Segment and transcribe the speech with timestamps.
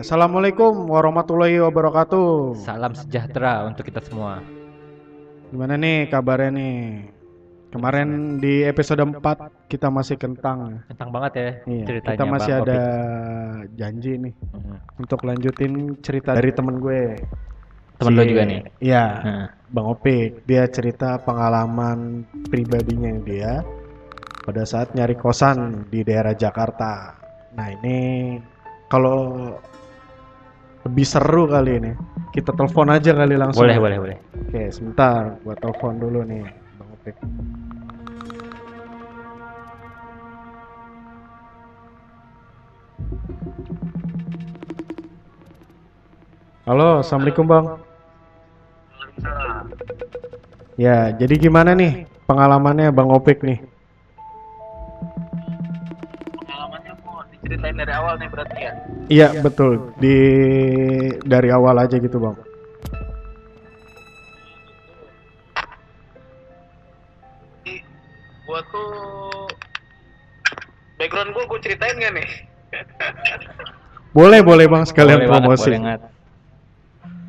[0.00, 2.56] Assalamualaikum warahmatullahi wabarakatuh.
[2.64, 4.40] Salam sejahtera untuk kita semua.
[5.52, 6.76] Gimana nih kabarnya nih?
[7.68, 9.20] Kemarin di episode 4
[9.68, 10.80] kita masih kentang.
[10.88, 12.16] Kentang banget ya Iya, ceritanya.
[12.16, 13.68] kita masih Bang ada Opik.
[13.76, 14.74] janji nih Mhm.
[15.04, 17.02] untuk lanjutin cerita dari temen gue.
[18.00, 18.60] Temen Si- lo juga nih.
[18.80, 20.48] Iya, Nah, Bang Opik.
[20.48, 23.60] Dia cerita pengalaman pribadinya dia
[24.48, 27.20] pada saat nyari kosan di daerah Jakarta.
[27.52, 28.40] Nah ini
[28.88, 29.52] kalau
[30.90, 31.92] lebih seru kali ini,
[32.34, 33.62] kita telepon aja kali langsung.
[33.62, 34.18] boleh, boleh, boleh.
[34.50, 36.42] Oke, sebentar, gua telepon dulu nih,
[36.74, 37.14] Bang Opik.
[46.66, 47.66] Halo, assalamualaikum bang.
[50.74, 53.62] Ya, jadi gimana nih pengalamannya Bang Opik nih?
[57.50, 58.72] Diceritain dari awal nih berarti ya?
[59.10, 60.16] Iya betul, di
[61.26, 62.38] dari awal aja gitu bang.
[67.66, 67.74] Jadi
[68.46, 68.90] gua tuh
[71.02, 72.30] background gua gua ceritain gak nih?
[74.18, 75.70] Boleh boleh bang sekalian boleh promosi.
[75.70, 76.00] boleh banget.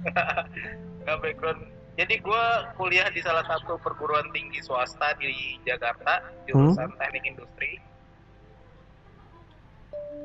[1.01, 1.61] Nggak background.
[1.97, 7.77] Jadi gua kuliah di salah satu perguruan tinggi swasta di Jakarta jurusan teknik industri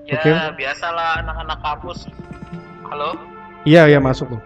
[0.05, 0.31] ya Oke.
[0.61, 1.99] biasalah anak-anak kampus.
[2.93, 3.17] Halo?
[3.65, 4.45] Iya iya masuk bang.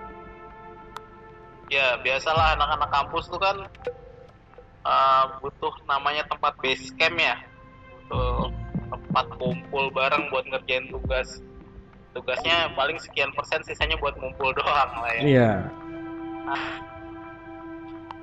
[1.71, 3.63] ya biasalah anak-anak kampus tuh kan
[4.83, 7.39] uh, butuh namanya tempat base camp ya.
[8.11, 8.51] Butuh
[8.91, 11.43] tempat kumpul bareng buat ngerjain tugas.
[12.11, 15.23] Tugasnya paling sekian persen sisanya buat ngumpul doang lah ya.
[15.23, 15.53] Iya.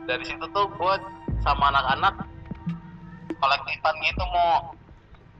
[0.07, 0.95] dari situ tuh gue
[1.43, 2.15] sama anak-anak
[3.39, 4.71] kolektifan gitu mau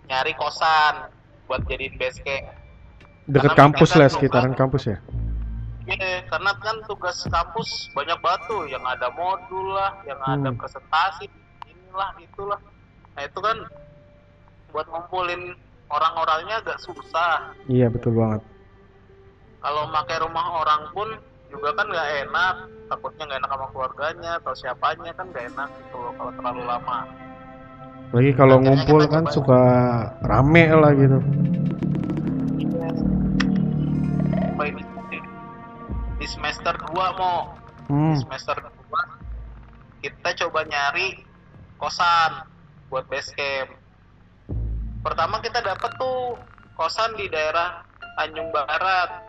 [0.08, 1.08] nyari kosan
[1.48, 2.46] buat jadiin base camp
[3.28, 4.98] Deket Karena kampus lah sekitaran kan- kampus ya.
[5.84, 10.60] Iya, karena kan tugas kampus banyak tuh, yang ada modul lah, yang ada Hmm.
[10.60, 11.28] presentasi,
[11.64, 12.60] inilah itulah.
[13.16, 13.68] Nah itu kan
[14.72, 15.56] buat ngumpulin
[15.88, 17.52] orang-orangnya agak susah.
[17.68, 18.44] Iya betul banget.
[19.60, 21.08] Kalau pakai rumah orang pun
[21.48, 22.56] juga kan nggak enak,
[22.88, 27.00] takutnya nggak enak sama keluarganya atau siapanya kan nggak enak gitu loh kalau terlalu lama.
[28.16, 29.62] Lagi kalau ngumpul kan coba- suka
[30.24, 31.20] rame lah gitu.
[36.18, 37.52] Di semester 2 mau
[37.88, 38.16] Hmm.
[38.16, 39.02] di semester 2
[40.02, 41.20] kita coba nyari
[41.78, 42.48] kosan
[42.88, 43.76] buat base camp.
[45.04, 46.36] Pertama kita dapat tuh
[46.74, 47.84] kosan di daerah
[48.18, 49.24] Tanjung Barat.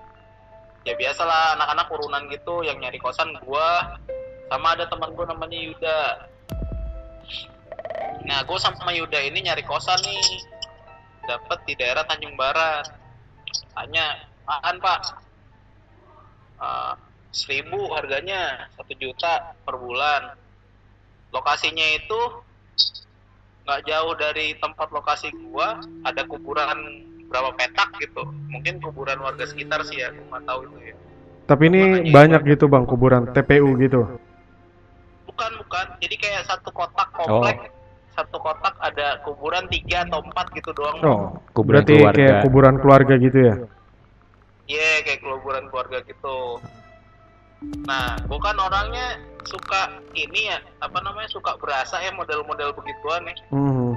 [0.86, 3.98] Ya biasalah anak-anak urunan gitu yang nyari kosan gua.
[4.48, 5.98] Sama ada teman gua namanya Yuda
[8.24, 10.22] nah gua sama Yuda ini nyari kosan nih.
[11.24, 12.88] Dapat di daerah Tanjung Barat.
[13.72, 15.00] Tanya apaan pak?
[16.58, 16.92] Eh,
[17.30, 20.34] seribu harganya satu juta per bulan.
[21.30, 22.20] Lokasinya itu
[23.68, 25.76] nggak jauh dari tempat lokasi gua.
[26.02, 28.24] Ada kuburan berapa petak gitu.
[28.48, 30.96] Mungkin kuburan warga sekitar sih ya gua nggak tahu itu ya.
[31.48, 34.02] Tapi ini Makanya banyak itu- gitu bang kuburan TPU gitu.
[35.28, 35.86] bukan bukan.
[36.02, 37.70] Jadi kayak satu kotak komplek
[38.18, 42.18] satu kotak ada kuburan tiga atau empat gitu doang Oh, Kuburan berarti keluarga.
[42.18, 43.54] kayak kuburan keluarga gitu ya?
[44.66, 46.38] Iya kayak kuburan keluarga gitu.
[47.86, 53.34] Nah, gue kan orangnya suka ini ya, apa namanya suka berasa ya model-model begituan ya.
[53.50, 53.94] Hmm.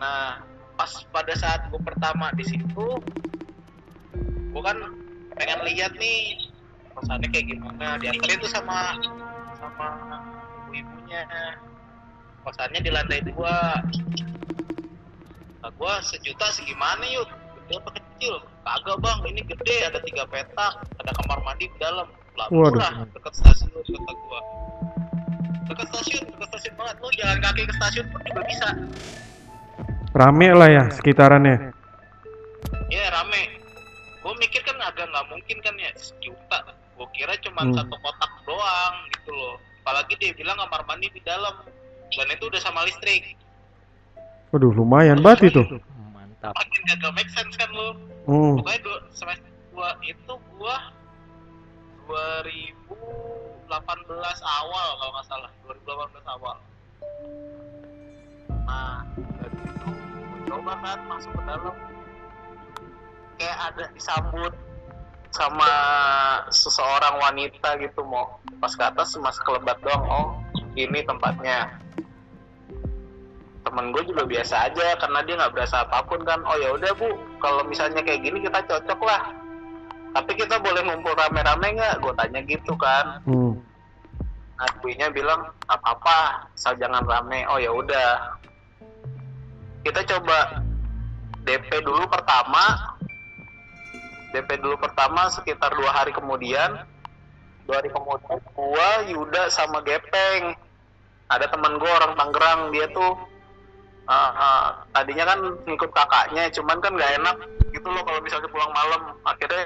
[0.00, 0.40] Nah,
[0.74, 2.86] pas pada saat gue pertama di situ,
[4.50, 4.78] gue kan
[5.38, 6.50] pengen lihat nih
[6.96, 7.94] kosannya kayak gimana.
[8.00, 8.96] Diantarin tuh sama
[9.60, 9.88] sama
[10.66, 11.22] ibu-ibunya.
[12.40, 13.84] Kosannya di lantai dua.
[15.60, 17.28] Nah, gue sejuta segimana yuk?
[17.68, 18.34] Gede apa kecil?
[18.64, 22.08] Kagak bang, ini gede, ada tiga petak, ada kamar mandi di dalam.
[22.38, 24.40] Lah, murah, dekat stasiun kata gua.
[25.68, 26.96] Dekat stasiun, dekat stasiun banget.
[27.02, 28.68] Lu jalan kaki ke stasiun pun juga bisa.
[30.16, 31.70] Rame lah ya sekitarannya.
[32.90, 33.42] Ya rame.
[34.20, 36.58] Gue mikir kan agak nggak mungkin kan ya sejuta.
[36.96, 37.74] Gue kira cuma Hmm.
[37.76, 39.56] satu kotak doang gitu loh.
[39.84, 41.54] Apalagi dia bilang kamar mandi di dalam.
[42.14, 43.38] Dan itu udah sama listrik.
[44.50, 45.62] Waduh lumayan banget itu.
[46.10, 46.52] Mantap.
[46.58, 47.94] Makin gak make sense kan lo.
[48.26, 48.58] Hmm.
[48.58, 50.76] Pokoknya dua, semester 2 itu gua
[52.10, 53.70] 2018
[54.42, 55.50] awal kalau nggak salah.
[55.66, 56.56] 2018 awal.
[58.66, 59.06] Nah,
[59.38, 59.90] dari itu
[60.26, 61.76] gua coba kan masuk ke dalam.
[63.38, 64.52] Kayak ada disambut
[65.30, 65.70] sama
[66.50, 70.26] seseorang wanita gitu mau pas ke atas cuma sekelebat doang oh
[70.74, 71.70] ini tempatnya
[73.70, 76.42] temen gue juga biasa aja karena dia nggak berasa apa pun kan.
[76.42, 77.14] Oh ya udah bu.
[77.38, 79.40] Kalau misalnya kayak gini kita cocok lah
[80.10, 82.02] tapi kita boleh ngumpul rame-rame nggak?
[82.02, 83.22] Gue tanya gitu kan.
[83.26, 83.54] Hmm.
[84.60, 86.16] nah nya bilang apa apa
[86.52, 87.46] asal jangan rame.
[87.48, 88.36] Oh ya udah.
[89.86, 90.60] Kita coba
[91.46, 92.92] DP dulu pertama.
[94.36, 96.84] DP dulu pertama sekitar dua hari kemudian.
[97.64, 100.58] Dua hari kemudian gua Yuda sama Gepeng.
[101.30, 103.29] Ada teman gua orang Tangerang dia tuh
[104.10, 107.36] uh, uh, tadinya kan ngikut kakaknya cuman kan nggak enak
[107.70, 109.64] gitu loh kalau misalnya pulang malam akhirnya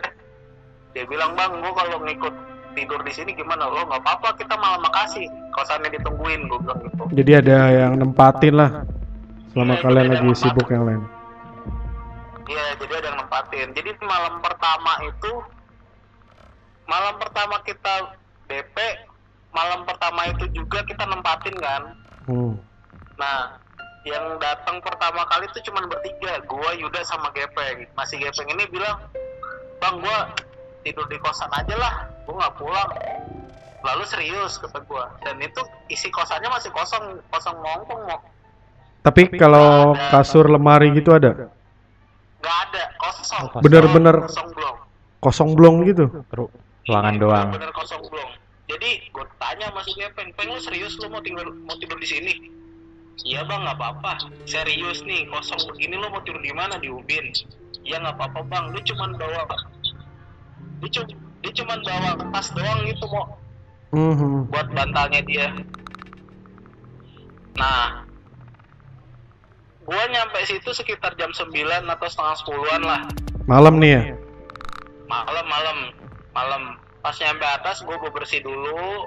[0.92, 2.34] dia bilang bang gua kalau ngikut
[2.74, 7.02] tidur di sini gimana lo nggak apa-apa kita malah makasih kosannya ditungguin gue bilang gitu
[7.14, 8.70] Jadi ada yang nempatin lah
[9.54, 11.02] selama Iya, kalian lagi yang sibuk yang lain.
[12.50, 13.66] Iya, jadi ada yang nempatin.
[13.72, 15.32] Jadi malam pertama itu
[16.90, 17.94] malam pertama kita
[18.50, 18.76] DP,
[19.54, 21.82] malam pertama itu juga kita nempatin kan.
[22.26, 22.58] Hmm.
[23.14, 23.62] Nah,
[24.04, 27.88] yang datang pertama kali itu cuma bertiga, gua Yuda sama Gepeng.
[27.96, 29.00] Masih Gepeng ini bilang,
[29.80, 30.28] "Bang, gua
[30.80, 32.90] tidur di kosan aja lah, gua nggak pulang."
[33.84, 35.08] Lalu serius kata gua.
[35.20, 38.20] Dan itu isi kosannya masih kosong, kosong ngongkong mau.
[39.04, 41.52] Tapi kalau kasur lemari gitu ada?
[42.40, 43.40] Nggak ada, kosong.
[43.44, 43.62] Oh, kosong.
[43.64, 44.76] Bener-bener Kosong belum.
[45.20, 46.04] kosong blong gitu.
[46.32, 46.52] Ru-
[46.84, 47.48] ruangan doang.
[47.48, 48.28] bener kosong belum
[48.68, 52.04] jadi gue tanya sama si Gepeng Peng lu serius lu mau tinggal mau tidur di
[52.04, 52.32] sini
[53.22, 54.26] iya bang nggak apa-apa.
[54.42, 56.74] Serius nih kosong begini lu mau tidur di mana?
[56.82, 57.30] Di Ubin.
[57.86, 58.64] Iya nggak apa-apa bang.
[58.74, 59.46] Lu cuman bawa
[60.82, 61.00] dia, cu
[61.40, 63.26] dia cuman bawa tas doang gitu mau
[63.94, 64.50] Mhm.
[64.50, 65.46] buat bantalnya dia.
[67.54, 68.02] Nah
[69.86, 73.00] gua nyampe situ sekitar jam 9 atau setengah 10-an lah.
[73.46, 74.02] Malam nih ya.
[75.04, 75.78] malam malam.
[76.34, 76.62] Malam.
[77.04, 79.06] Pas nyampe atas gue bersih dulu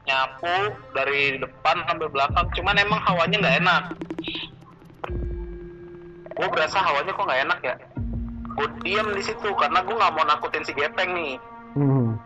[0.00, 0.56] nyapu
[0.90, 3.82] dari depan sampai belakang cuman emang hawanya nggak enak.
[6.30, 7.74] Gue berasa hawanya kok nggak enak ya?
[8.50, 11.36] Gue diam di situ karena gue nggak mau nakutin si gepeng nih.
[11.70, 12.18] Mhm.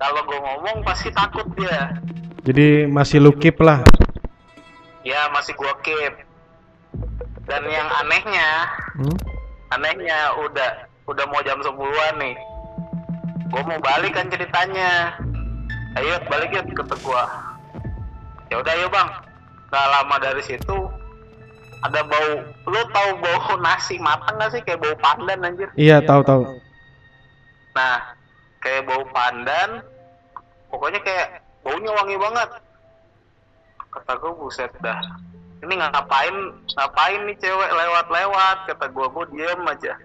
[0.00, 1.94] kalau gue ngomong pasti takut dia.
[2.42, 3.86] Jadi masih lu keep lah.
[5.02, 6.14] ya masih gue keep.
[7.46, 8.66] Dan yang anehnya
[8.98, 9.14] Hmm?
[9.70, 10.70] anehnya udah
[11.06, 12.34] udah mau jam 10-an nih.
[13.46, 15.14] Gue mau balik kan ceritanya
[16.00, 17.22] ayo balik yuk kata gue
[18.52, 19.08] ya udah ayo bang.
[19.72, 20.76] Gak lama dari situ
[21.80, 22.32] ada bau.
[22.68, 24.60] Lu tahu bau nasi matang gak sih?
[24.60, 25.68] Kayak bau pandan anjir.
[25.76, 26.42] Iya tahu tahu.
[27.72, 28.04] nah
[28.60, 29.80] kayak bau pandan
[30.68, 32.50] pokoknya kayak baunya wangi banget.
[33.92, 35.00] Kata gue buset dah.
[35.64, 36.36] Ini ngapain
[36.76, 38.68] ngapain nih cewek lewat-lewat?
[38.68, 39.96] Kata gue gue diem aja.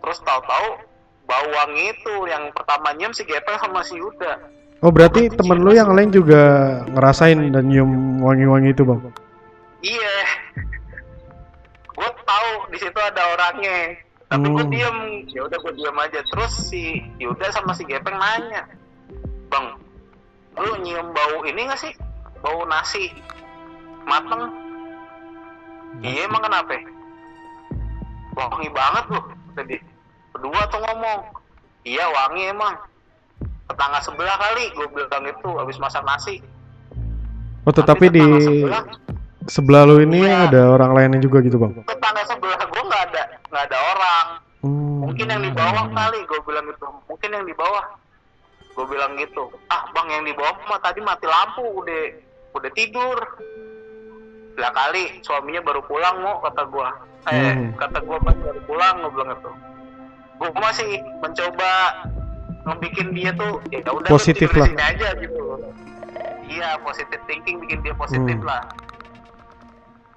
[0.00, 0.95] Terus tahu-tahu
[1.26, 4.38] bau wangi itu yang pertama nyium si Gepeng sama si Yuda.
[4.84, 6.42] Oh berarti temen lu yang lain juga
[6.92, 9.00] ngerasain dan nyium wangi-wangi itu bang?
[9.82, 10.16] iya.
[11.96, 13.96] Gue tahu di situ ada orangnya.
[14.28, 14.72] Tapi gue Hmm.
[14.74, 14.96] diem.
[15.32, 16.20] Ya udah gue diem aja.
[16.28, 18.68] Terus si Yuda sama si Gepeng nanya
[19.48, 19.66] bang
[20.56, 21.92] lu nyium bau ini gak sih?
[22.44, 23.08] Bau nasi
[24.04, 24.52] mateng.
[26.04, 26.76] Iya emang kenapa
[28.36, 29.24] wangi banget loh
[29.56, 29.76] tadi
[30.36, 31.20] berdua tuh ngomong
[31.82, 32.76] iya wangi emang.
[33.66, 36.44] Tetangga sebelah kali gue bilang itu habis masak nasi.
[37.64, 38.84] Oh tetapi di sebelah.
[39.46, 40.46] sebelah lu ini Iya.
[40.46, 41.72] ada orang lainnya juga gitu bang?
[41.82, 44.26] tetangga sebelah gue nggak ada nggak ada orang.
[44.60, 44.98] Hmm.
[45.04, 46.86] mungkin yang di bawah kali gue bilang gitu.
[47.06, 47.84] Mungkin yang di bawah.
[48.72, 49.48] Gue bilang gitu.
[49.66, 52.02] Ah bang yang di bawah mah tadi mati lampu udah
[52.52, 53.16] udah tidur.
[54.56, 56.88] Lah kali suaminya baru pulang mau kata gue
[57.26, 57.74] eh Hmm.
[57.74, 59.50] kata gue pas baru pulang gue bilang itu
[60.36, 61.70] gue masih mencoba
[62.66, 64.68] ngebikin dia tuh ya udah Positif lah.
[64.68, 65.40] aja gitu.
[66.46, 68.46] Iya positif thinking bikin dia positif Hmm.
[68.46, 68.62] lah.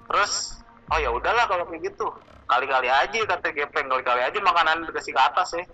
[0.06, 0.58] Terus
[0.88, 2.06] oh ya udahlah kalau kayak gitu.
[2.44, 5.64] Kali-kali aja kata Gepeng kali-kali aja makanan dikasih ke atas ya.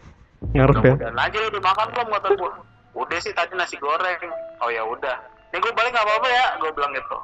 [0.53, 0.93] Ngaruh ya?
[0.95, 2.53] mudah aja lu udah makan belum kata gua
[2.95, 4.21] udah sih tadi nasi goreng.
[4.61, 5.17] Oh ya udah.
[5.50, 7.19] Nih gue balik nggak apa-apa ya gue bilang gitu.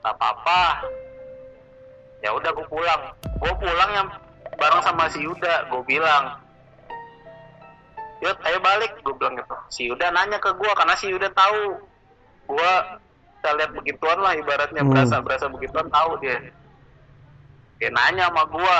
[0.00, 0.60] Nggak apa-apa.
[2.20, 3.02] Ya udah gue pulang.
[3.38, 4.08] Gue pulang yang
[4.58, 6.42] bareng sama si Yuda gue bilang.
[8.18, 9.56] Yud, ayo balik gue bilang gitu.
[9.70, 11.78] Si Yuda nanya ke gue karena si Yuda tahu.
[12.50, 12.72] Gue
[13.38, 14.90] kita lihat begituan lah ibaratnya Hmm.
[14.90, 16.42] berasa berasa begituan tahu dia.
[17.78, 18.76] Dia nanya sama gue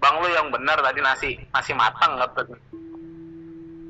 [0.00, 2.56] bang lu yang benar tadi nasi nasi matang katanya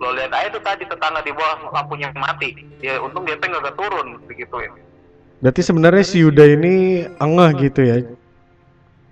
[0.00, 2.50] lo lihat aja tuh tadi tetangga di bawah lampunya mati.
[2.82, 4.72] Ya untung gepeng gak turun begitu ya
[5.38, 7.96] Berarti sebenarnya si Yuda ini engeh gitu ya,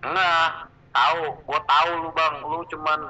[0.04, 0.67] enggak
[0.98, 2.34] tahu gua tahu lu bang.
[2.42, 3.00] Lu cuman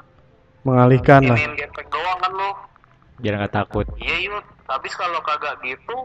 [0.66, 1.36] mengalihkan lah.
[1.56, 2.50] gepeng doang kan lu.
[3.18, 3.86] Biar nggak takut.
[3.98, 5.96] iya yuk habis kalau kagak gitu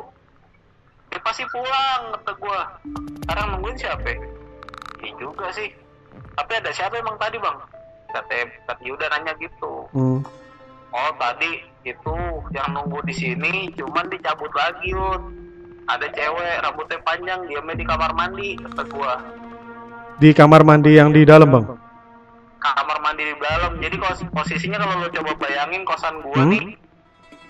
[1.11, 2.61] dia pasti pulang kata gua.
[3.21, 4.17] Sekarang nungguin siapa ya?
[5.05, 5.69] iya juga sih.
[6.33, 7.57] Tapi ada siapa emang tadi bang?
[8.09, 8.33] Kata
[8.65, 9.89] kata Yuda nanya gitu.
[9.93, 10.21] Hmm.
[10.93, 12.17] oh tadi itu
[12.53, 15.21] yang nunggu di sini cuman dicabut lagi Yud.
[15.83, 19.19] Ada cewek rambutnya panjang diamnya di kamar mandi kata gua
[20.15, 21.65] Di kamar mandi yang di dalam, Bang.
[22.55, 26.47] kamar mandi di dalam jadi kos posisinya kalau lo coba bayangin kosan gua Hmm?
[26.49, 26.79] nih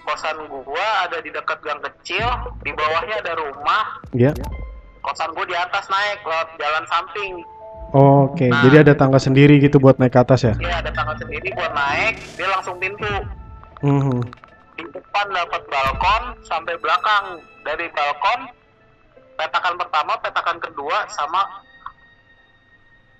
[0.02, 2.26] kosan gua ada di dekat gang kecil
[2.60, 4.34] di bawahnya ada rumah Ya.
[5.00, 7.34] kosan gua di atas naik lewat jalan samping
[7.94, 8.66] Oke, Nah.
[8.66, 10.58] jadi ada tangga sendiri gitu buat naik ke atas ya?
[10.58, 13.06] dia ada tangga sendiri buat naik dia langsung pintu
[13.80, 14.18] Mhm.
[14.74, 18.50] di depan dapat balkon sampai belakang dari balkon
[19.36, 21.46] petakan pertama petakan kedua sama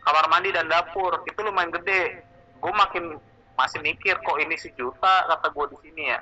[0.04, 2.24] kamar mandi dan dapur itu lumayan gede.
[2.60, 3.18] Gue makin
[3.56, 6.20] masih mikir kok ini sejuta kata gue di sini ya.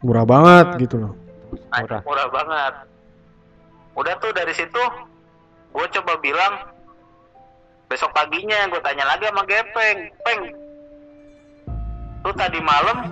[0.00, 1.12] Murah banget gitu loh.
[1.52, 2.00] Murah.
[2.04, 2.74] murah banget.
[3.96, 4.82] Udah tuh dari situ
[5.70, 6.54] gue coba bilang
[7.90, 10.42] besok paginya gue tanya lagi sama Gepeng Peng
[12.20, 13.10] lu tadi malam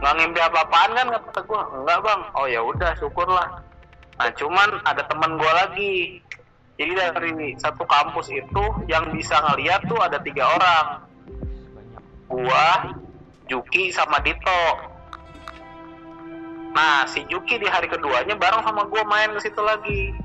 [0.00, 1.06] nggak ngimpi apa-apaan kan?
[1.12, 2.20] kata gue enggak bang.
[2.32, 3.60] Oh ya udah syukurlah.
[4.16, 5.94] Nah cuman ada teman gue lagi
[6.80, 11.04] jadi dari satu kampus itu yang bisa ngeliat tuh ada tiga orang.
[12.24, 12.96] Gua
[13.52, 14.88] Juki sama Dito.
[16.72, 20.16] Nah si Juki di hari keduanya bareng sama gua main ke situ lagi.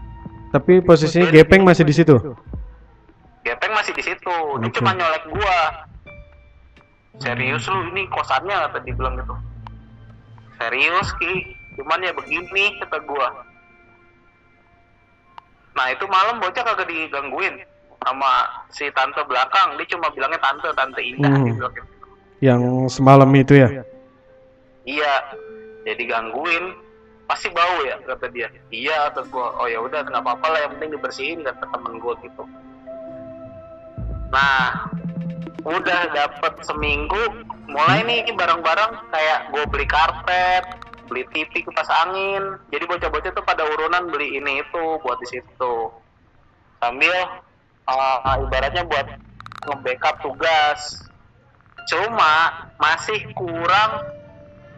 [0.55, 2.15] Tapi posisinya Gepeng masih di situ.
[3.43, 4.37] Gepeng masih di situ.
[4.63, 5.59] Dia cuma nyolek gua.
[7.19, 9.35] Serius lu ini kosannya kata dia bilang gitu?
[10.55, 11.51] Serius ki.
[11.75, 13.54] Cuman ya begini kata gua
[15.75, 17.59] nah itu malam bocah kagak digangguin
[18.01, 21.47] sama si tante belakang dia cuma bilangnya tante tante indah Hmm.
[21.51, 21.67] gitu.
[22.43, 23.69] Yang semalam itu ya?
[24.85, 25.13] iya
[25.81, 26.77] jadi gangguin
[27.25, 30.71] pasti bau ya kata dia iya kata gua oh ya udah nggak apa-apa lah yang
[30.77, 32.45] penting dibersihin kata temen gua gitu
[34.29, 34.85] nah
[35.65, 37.17] udah dapet seminggu
[37.65, 40.65] mulai nih barang-barang kayak gue beli karpet
[41.05, 42.59] beli TV kipas angin.
[42.69, 45.75] Jadi bocah-bocah tuh pada urunan beli ini itu buat di situ.
[46.81, 47.15] Sambil
[47.87, 49.07] uh, ibaratnya buat
[49.65, 51.05] nge-backup tugas.
[51.85, 53.91] Cuma masih kurang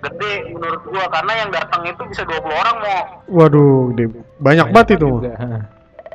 [0.04, 1.06] gede menurut gua.
[1.10, 4.22] Karena yang datang itu bisa 20 orang mau Waduh, gede.
[4.44, 5.08] banyak banget itu.
[5.08, 5.34] juga.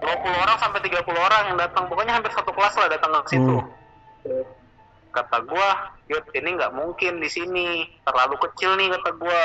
[0.02, 1.84] 20 orang sampai 30 orang yang datang.
[1.88, 3.56] Pokoknya hampir satu kelas lah datang ke situ.
[4.22, 4.46] Hmm.
[5.12, 7.84] kata gua Yud ini nggak mungkin di sini.
[8.00, 9.40] Terlalu kecil nih kata gua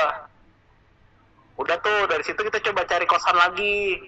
[1.58, 3.98] udah tuh dari situ kita coba cari kosan lagi.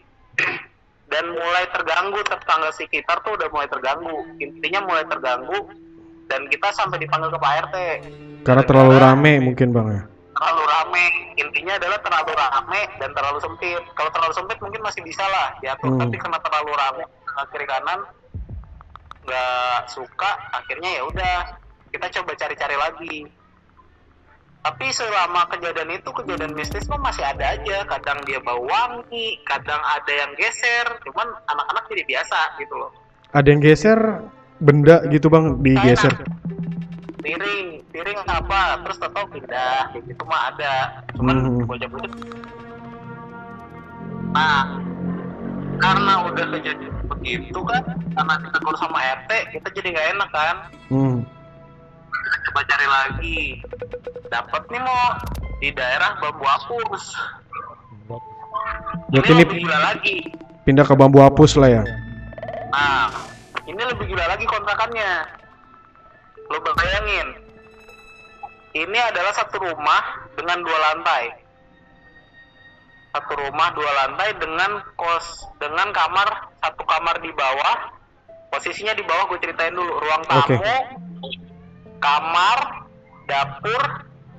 [1.10, 4.14] Dan mulai terganggu tetangga sekitar tuh udah mulai terganggu.
[4.38, 5.66] Intinya mulai terganggu
[6.30, 7.76] dan kita sampai dipanggil ke Pak RT
[8.46, 10.02] Karena terlalu rame mungkin bang ya.
[10.30, 11.06] terlalu rame.
[11.36, 13.82] Intinya adalah terlalu rame dan terlalu sempit.
[13.92, 16.00] Kalau terlalu sempit mungkin masih bisa lah diatur Hmm.
[16.00, 17.02] tapi karena terlalu rame
[17.50, 18.00] kiri kanan
[19.20, 21.34] nggak suka akhirnya ya udah
[21.90, 23.16] kita coba cari-cari lagi
[24.60, 29.80] tapi selama kejadian itu kejadian mistis mah masih ada aja kadang dia bau wangi kadang
[29.80, 32.92] ada yang geser cuman anak-anak jadi biasa gitu loh
[33.32, 33.98] Ada yang geser
[34.58, 36.12] benda gitu bang digeser.
[37.20, 40.74] piring piring apa terus tahu pindah kayak gitu mah ada
[41.14, 41.64] cuman Hmm.
[41.64, 42.12] bocah-bocah
[44.30, 44.62] nah
[45.76, 50.56] karena udah kejadian begitu kan karena kita kalau sama RT kita jadi nggak enak kan
[50.88, 51.16] Hmm.
[52.48, 53.40] Coba cari lagi
[54.30, 55.02] dapat nih mau
[55.60, 57.04] di daerah bambu apus
[59.10, 60.16] ini ini lebih gila lagi
[60.64, 61.82] pindah ke bambu hapus lah ya.
[62.70, 63.10] Nah,
[63.66, 65.12] ini lebih gila lagi kontrakannya.
[66.50, 67.28] Lo bayangin,
[68.74, 71.30] ini adalah satu rumah dengan dua lantai.
[73.10, 77.98] Satu rumah dua lantai dengan kos dengan kamar satu kamar di bawah.
[78.50, 80.74] Posisinya di bawah gue ceritain dulu ruang tamu, Oke.
[82.00, 82.88] Kamar,
[83.28, 83.80] dapur,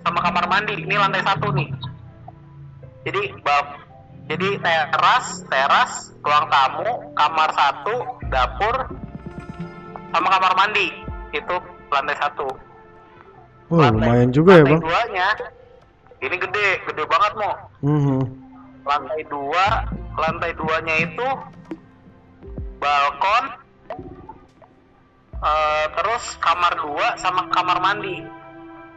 [0.04, 0.76] sama kamar mandi.
[0.82, 1.70] Ini lantai satu nih.
[3.06, 3.82] Jadi bab
[4.30, 5.92] jadi teras, teras,
[6.22, 7.96] ruang tamu, kamar satu,
[8.30, 8.76] dapur,
[10.14, 10.88] sama kamar mandi.
[11.32, 11.56] Itu
[11.92, 12.48] lantai satu.
[13.72, 14.82] Wah lumayan juga ya lantai bang.
[14.84, 15.28] duanya,
[16.20, 17.56] ini gede, gede banget mau.
[17.84, 18.20] Mhm.
[18.84, 19.68] Lantai dua,
[20.20, 21.28] lantai duanya itu
[22.84, 23.46] balkon,
[25.42, 28.22] eh, terus kamar dua sama kamar mandi.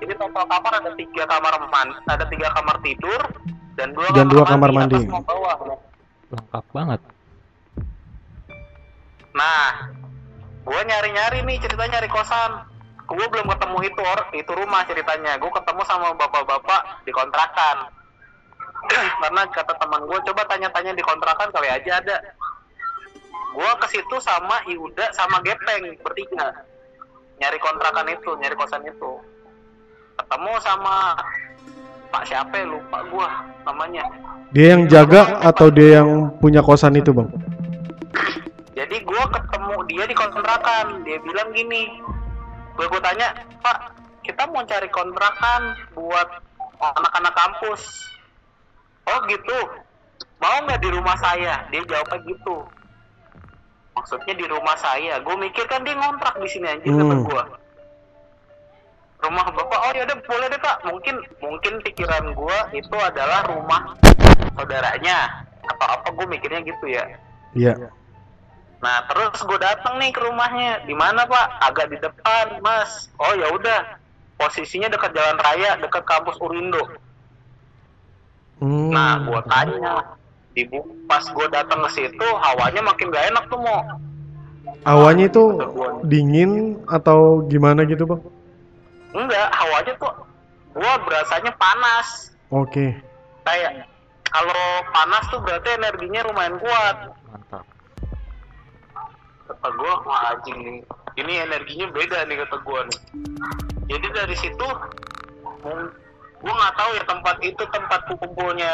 [0.03, 3.21] Jadi total kamar ada tiga kamar mandi, ada tiga kamar tidur
[3.75, 4.95] dan dua Dan kamar dua kamar mandi.
[5.01, 5.55] atas sama bawah.
[6.35, 7.01] Lengkap banget.
[9.35, 9.91] Nah,
[10.63, 12.71] gue nyari-nyari nih cerita nyari kosan.
[13.05, 15.37] Gue belum ketemu itu or, itu rumah ceritanya.
[15.37, 17.93] Gue ketemu sama bapak-bapak di kontrakan.
[19.21, 22.17] Karena kata teman gue, coba tanya-tanya di kontrakan kali aja ada.
[23.55, 26.51] Gue ke situ sama Yuda sama Gepeng bertiga.
[27.35, 29.19] nyari kontrakan itu nyari kosan itu.
[30.15, 31.19] Ketemu sama
[32.15, 33.27] pak siapa ya, lupa gua
[33.67, 34.07] namanya.
[34.55, 37.27] Dia yang jaga atau dia yang punya kosan itu, Bang?
[38.79, 41.03] jadi gua ketemu dia di kontrakan.
[41.03, 41.99] Dia bilang gini
[42.75, 43.31] gue gue tanya
[43.63, 43.95] pak
[44.27, 46.27] kita mau cari kontrakan buat
[46.79, 47.83] anak-anak kampus.
[49.11, 49.59] Oh gitu.
[50.39, 51.67] Mau nggak di rumah saya?
[51.75, 52.63] Dia jawabnya gitu
[53.95, 57.25] maksudnya di rumah saya gue mikir kan dia ngontrak di sini aja kata Hmm.
[57.25, 57.45] gua
[59.25, 63.97] rumah bapak oh ya udah boleh deh pak mungkin mungkin pikiran gua itu adalah rumah
[64.53, 67.09] saudaranya atau apa gue mikirnya gitu ya
[67.55, 67.89] Iya.
[68.83, 71.47] Nah terus gue datang nih ke rumahnya, di mana pak?
[71.71, 73.09] Agak di depan, mas.
[73.17, 73.97] Oh ya udah,
[74.37, 76.83] posisinya dekat jalan raya, dekat kampus Urindo.
[78.59, 78.91] Hmm.
[78.91, 80.19] Nah gue tanya,
[80.55, 83.83] di bu- pas gue datang ke situ, hawanya makin gak enak tuh mau.
[84.87, 85.45] Awalnya itu
[86.07, 88.23] dingin atau gimana gitu, Bang?
[89.13, 90.13] Enggak, hawanya tuh
[90.75, 92.33] gue berasanya panas.
[92.51, 92.95] Oke.
[93.45, 93.87] Kayak
[94.29, 96.97] kalau panas tuh berarti energinya lumayan kuat.
[97.31, 97.65] Mantap.
[99.45, 100.79] kata gue wah anjing nih
[101.21, 103.01] ini energinya beda nih kata gue nih
[103.93, 104.67] jadi dari situ
[106.41, 108.73] gue nggak tahu ya tempat itu tempat kumpulnya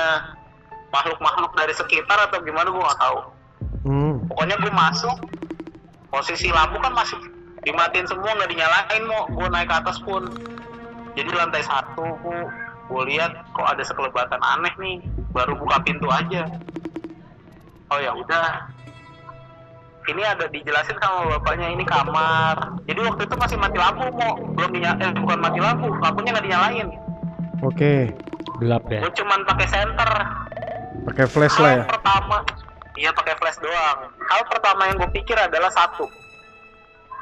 [0.91, 3.21] makhluk-makhluk dari sekitar atau gimana gue nggak tahu.
[3.81, 4.29] Hmm.
[4.29, 5.17] pokoknya gue masuk
[6.13, 7.17] posisi lampu kan masih
[7.65, 10.29] dimatiin semua nggak dinyalain mau gue naik ke atas pun.
[11.17, 12.07] Jadi lantai satu
[12.91, 14.99] gue lihat kok ada sekelebatan aneh nih.
[15.31, 16.45] Baru buka pintu aja.
[17.91, 18.69] Oh ya udah.
[20.11, 22.83] Ini ada dijelasin sama bapaknya ini kamar.
[22.89, 26.47] Jadi waktu itu masih mati lampu mau belum dinyalain eh, bukan mati lampu lampunya nggak
[26.51, 26.89] dinyalain.
[27.63, 28.11] Oke.
[28.61, 29.01] Gelap ya.
[29.01, 30.11] gue cuman pakai senter
[30.91, 31.83] Pakai flash lah ya.
[31.83, 32.37] hal pertama
[32.95, 36.05] iya pakai flash doang hal pertama yang gue pikir adalah satu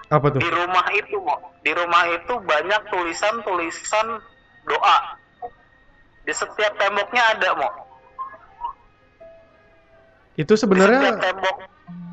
[0.08, 0.40] Apa tuh?
[0.40, 4.06] di rumah itu mo di rumah itu banyak tulisan tulisan
[4.64, 4.98] doa
[6.22, 7.68] di setiap temboknya ada mo
[10.34, 11.56] Itu sebenarnya tembok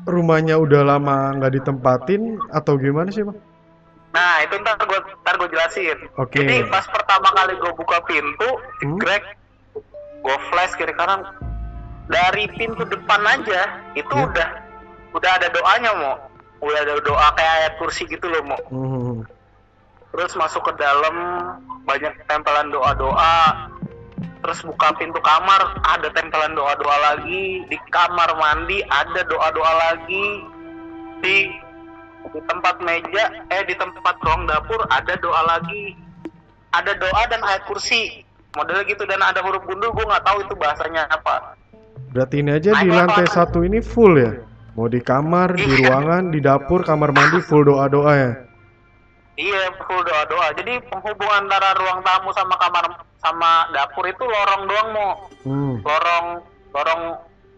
[0.04, 3.38] rumahnya udah lama nggak ditempatin atau gimana sih, Bang?
[4.08, 6.40] nah itu ntar gue ntar gue jelasin Oke.
[6.40, 8.48] jadi pas pertama kali gue buka pintu
[8.80, 8.96] Hmm.
[8.96, 9.20] Greg
[10.16, 11.20] gue flash kiri kanan
[12.06, 14.24] dari pintu depan aja itu Ya.
[14.30, 14.48] udah
[15.14, 16.12] udah ada doanya mo.
[16.62, 18.58] Udah ada doa kayak ayat kursi gitu loh mo.
[18.70, 19.18] Hmm.
[20.16, 21.12] terus masuk ke dalam
[21.84, 23.68] banyak tempelan doa-doa.
[24.40, 27.68] Terus buka pintu kamar ada tempelan doa-doa lagi.
[27.68, 30.26] Di kamar mandi ada doa-doa lagi.
[31.20, 31.52] Di
[32.32, 35.92] di tempat meja eh di tempat ruang dapur ada doa lagi.
[36.72, 38.24] Ada doa dan ayat kursi.
[38.56, 41.52] Modelnya gitu dan ada huruf gundul gue nggak tahu itu bahasanya apa
[42.12, 44.32] Berarti ini aja di lantai satu ini full ya?
[44.76, 45.88] Mau di kamar, di Iya.
[45.88, 48.32] ruangan, di dapur, kamar mandi full doa-doa ya?
[49.36, 50.52] Iya, full doa-doa.
[50.56, 52.84] Jadi penghubungan antara ruang tamu sama kamar
[53.20, 55.12] sama dapur itu lorong doang mau.
[55.44, 55.74] Hmm.
[55.80, 56.26] Lorong
[56.76, 57.02] lorong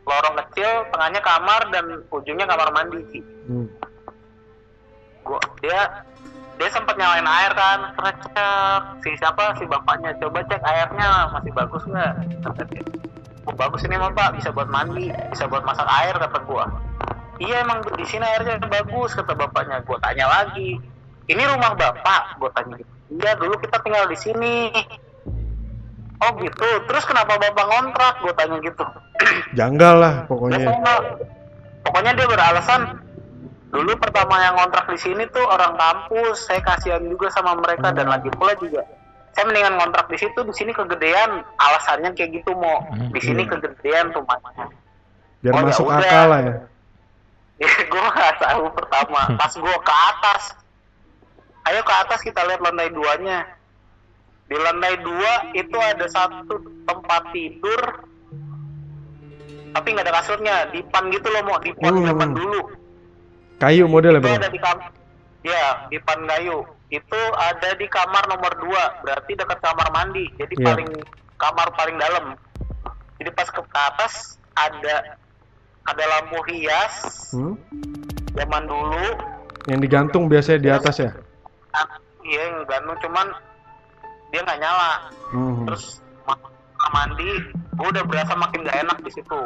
[0.06, 3.02] lorong kecil, tengahnya kamar dan ujungnya kamar mandi.
[3.50, 3.66] Hmm.
[5.26, 6.06] Gua dia
[6.58, 8.16] dia sempat nyalain air kan, cek
[9.06, 12.14] si siapa si bapaknya coba cek airnya masih bagus nggak?
[13.56, 16.68] Bagus ini mah pak, bisa buat mandi, bisa buat masak air kata gua.
[17.38, 19.80] Iya emang di sini airnya bagus kata bapaknya.
[19.88, 20.76] Gua tanya lagi,
[21.30, 22.36] ini rumah bapak?
[22.36, 22.92] Gua tanya gitu.
[23.08, 24.56] Iya dulu kita tinggal di sini.
[26.18, 26.68] Oh gitu.
[26.90, 28.14] Terus kenapa bapak ngontrak?
[28.20, 28.84] Gua tanya gitu.
[29.58, 30.68] Janggal lah pokoknya.
[30.68, 31.00] nggak.
[31.86, 33.00] Pokoknya dia beralasan
[33.68, 36.50] dulu pertama yang ngontrak di sini tuh orang kampus.
[36.50, 38.84] Saya kasihan juga sama mereka dan lagi pula juga
[39.32, 44.10] saya mendingan ngontrak di situ di sini kegedean alasannya kayak gitu mau di sini kegedean
[44.10, 44.66] rumahnya.
[45.38, 45.98] Biar Oh, ya masuk udah.
[45.98, 46.54] akal lah ya.
[47.58, 50.42] ya gue nggak tahu pertama pas gue ke atas.
[51.64, 53.46] Ayo ke atas kita lihat lantai duanya.
[54.48, 57.82] Di lantai dua itu ada satu tempat tidur.
[59.70, 60.56] Tapi nggak ada kasurnya.
[60.72, 62.06] Dipan gitu loh mau dipan Hmm.
[62.06, 62.60] zaman dulu.
[63.58, 64.38] Kayu modelnya itu bang.
[64.38, 64.78] ada di kam
[65.42, 70.64] ya dipan kayu itu ada di kamar nomor dua berarti dekat kamar mandi jadi Iya.
[70.64, 70.88] paling
[71.36, 72.24] kamar paling dalam
[73.16, 74.14] jadi pas ke atas
[74.54, 75.16] ada
[75.84, 76.94] ada lampu hias
[77.30, 77.54] Hmm?
[78.32, 79.04] zaman dulu
[79.68, 81.10] Yang digantung biasanya di atas ya.
[81.72, 81.84] ah,
[82.22, 83.26] iya yang gantung cuman
[84.28, 84.92] dia nggak nyala
[85.28, 85.68] Hmm.
[85.68, 86.40] terus ma-
[86.88, 89.40] mandi gue udah berasa makin gak enak di situ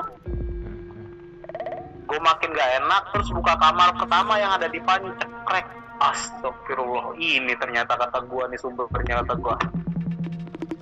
[2.03, 5.67] gue makin gak enak terus buka kamar pertama yang ada di panci cekrek
[6.03, 9.57] astagfirullah ini ternyata kata gue nih sumber ternyata gue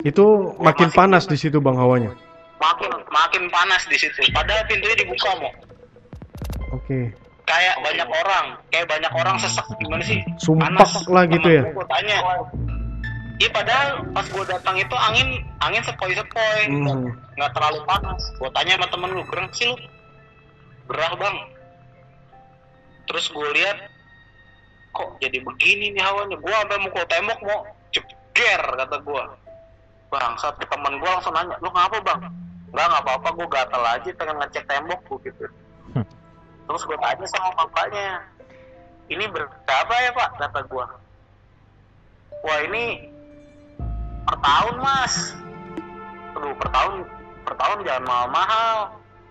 [0.00, 2.08] Itu makin masih- panas di situ bang hawanya.
[2.56, 4.16] makin makin panas di situ.
[4.32, 5.52] Padahal pintunya dibuka mau
[6.72, 7.12] Oke.
[7.44, 8.46] kayak banyak orang.
[8.68, 9.64] Kayak banyak orang sesek.
[9.76, 10.20] Gimana sih?
[10.40, 10.72] Sumpah
[11.08, 11.62] lah gitu ya.
[11.68, 12.16] gue tanya.
[13.40, 15.28] Iya padahal pas gue datang itu angin
[15.60, 16.60] angin sepoi-sepoi.
[16.68, 17.12] Hmm.
[17.36, 18.20] nggak terlalu panas.
[18.36, 19.76] Gue tanya sama temen lu gerah sih lu?
[20.88, 21.36] Gerah bang?
[23.04, 23.76] Terus gue lihat
[24.90, 26.36] kok jadi begini nih hawanya?
[26.38, 27.58] Gue sampai mukul tembok mau
[27.90, 29.22] ceger kata gue
[30.10, 32.20] bang satu teman gue langsung nanya lu ngapa bang?
[32.70, 35.46] Nggak nggak apa-apa gue gatel aja pengen ngecek tembok gue gitu.
[35.94, 36.06] Hmm.
[36.70, 38.22] terus gue tanya sama bapaknya
[39.10, 40.30] ini berapa ya pak?
[40.38, 40.84] kata gue
[42.46, 43.10] wah ini
[44.26, 45.14] per tahun mas.
[46.38, 46.94] Aduh per tahun
[47.42, 48.76] per tahun jangan mahal-mahal.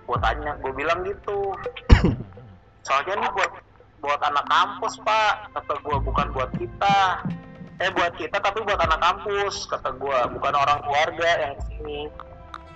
[0.07, 1.55] Gue tanya gue bilang gitu.
[2.85, 3.51] Soalnya ini buat
[3.99, 5.33] buat anak kampus pak.
[5.53, 6.97] Kata gue bukan buat kita.
[7.77, 11.99] Eh buat kita tapi buat anak kampus kata gue bukan orang keluarga yang ke sini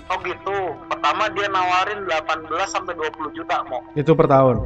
[0.05, 0.57] oh gitu.
[0.87, 4.63] Pertama dia nawarin 18 sampai 20 juta mau Itu per tahun.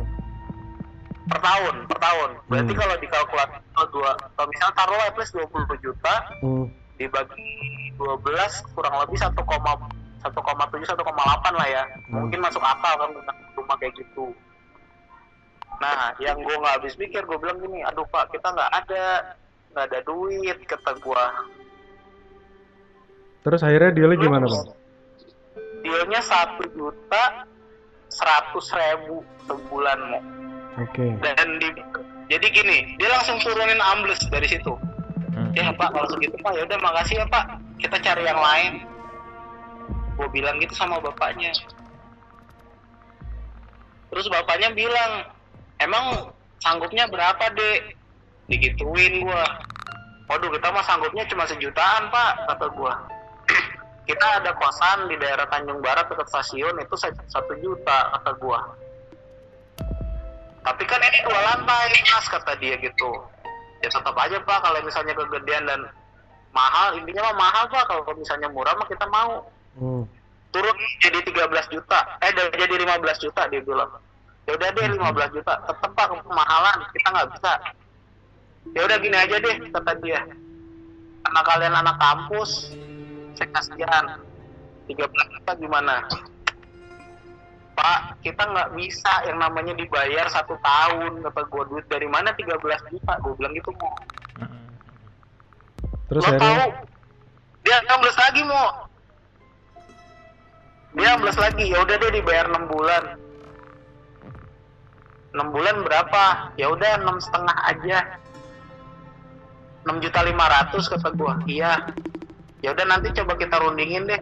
[1.28, 2.30] per tahun per tahun.
[2.48, 2.80] Berarti Hmm.
[2.80, 6.66] kalau dikalkulasi kalau dua kalau misalnya taruh at least 20 juta Hmm.
[6.96, 7.52] dibagi
[7.94, 11.04] 12 kurang lebih 1, 1,7 1,8
[11.52, 11.84] lah ya.
[12.08, 12.24] Hmm.
[12.24, 13.10] mungkin masuk akal kan
[13.54, 14.32] rumah kayak gitu
[15.78, 19.04] nah yang gue nggak habis pikir gue bilang gini aduh pak kita nggak ada
[19.74, 21.26] nggak ada duit kata gue
[23.48, 24.68] Terus akhirnya dealnya gimana bang?
[25.86, 27.48] dealnya satu juta
[28.12, 30.22] seratus ribu sebulan mau
[30.84, 31.16] Oke.
[31.24, 31.70] dan di
[32.28, 34.74] jadi gini dia langsung turunin ambles dari situ
[35.38, 35.54] Hmm.
[35.54, 37.46] ya pak kalau segitu pak ya udah makasih ya pak
[37.78, 38.82] kita cari yang lain
[40.18, 41.54] gue bilang gitu sama bapaknya
[44.10, 45.30] terus bapaknya bilang
[45.82, 47.96] emang sanggupnya berapa dek?
[48.48, 49.44] Digituin gua.
[50.28, 52.94] Waduh kita mah sanggupnya cuma sejutaan pak kata gua.
[54.08, 58.64] Kita ada kosan di daerah Tanjung Barat dekat stasiun itu sa- satu juta kata gua.
[60.64, 63.12] Tapi kan ini dua lantai mas kata dia gitu.
[63.84, 65.82] Ya tetap aja pak kalau misalnya kegedean dan
[66.56, 67.84] mahal intinya mah mahal pak.
[67.88, 69.44] Kalau misalnya murah mah kita mau.
[69.78, 70.04] Hmm.
[70.48, 72.00] turun jadi 13 juta.
[72.24, 73.92] Eh dari- jadi 15 juta dia bilang
[74.48, 75.54] ya udah deh 15 juta.
[75.68, 76.08] Tetep pak.
[76.24, 76.78] Kemahalan.
[76.96, 77.52] Kita nggak bisa.
[78.74, 80.22] Ya udah gini aja deh kata dia.
[81.28, 82.72] Karena kalian anak kampus
[83.36, 84.06] saya kasihan.
[84.88, 85.04] 13
[85.36, 86.00] juta gimana?
[87.76, 92.56] Pak, kita nggak bisa yang namanya dibayar satu tahun kata gue duit dari mana 13
[92.96, 93.14] juta?
[93.20, 93.92] Gue bilang gitu mau
[96.08, 96.72] Terus lo tahu.
[97.68, 98.68] Dia 16 lagi mau
[100.96, 101.64] dia 16 lagi.
[101.68, 103.27] Ya udah deh dibayar 6 bulan
[105.36, 106.54] 6 bulan berapa?
[106.56, 108.00] Ya udah enam setengah aja.
[109.88, 111.34] 6 juta 500 kata gua.
[111.48, 111.88] Iya.
[112.64, 114.22] Ya udah nanti coba kita rundingin deh.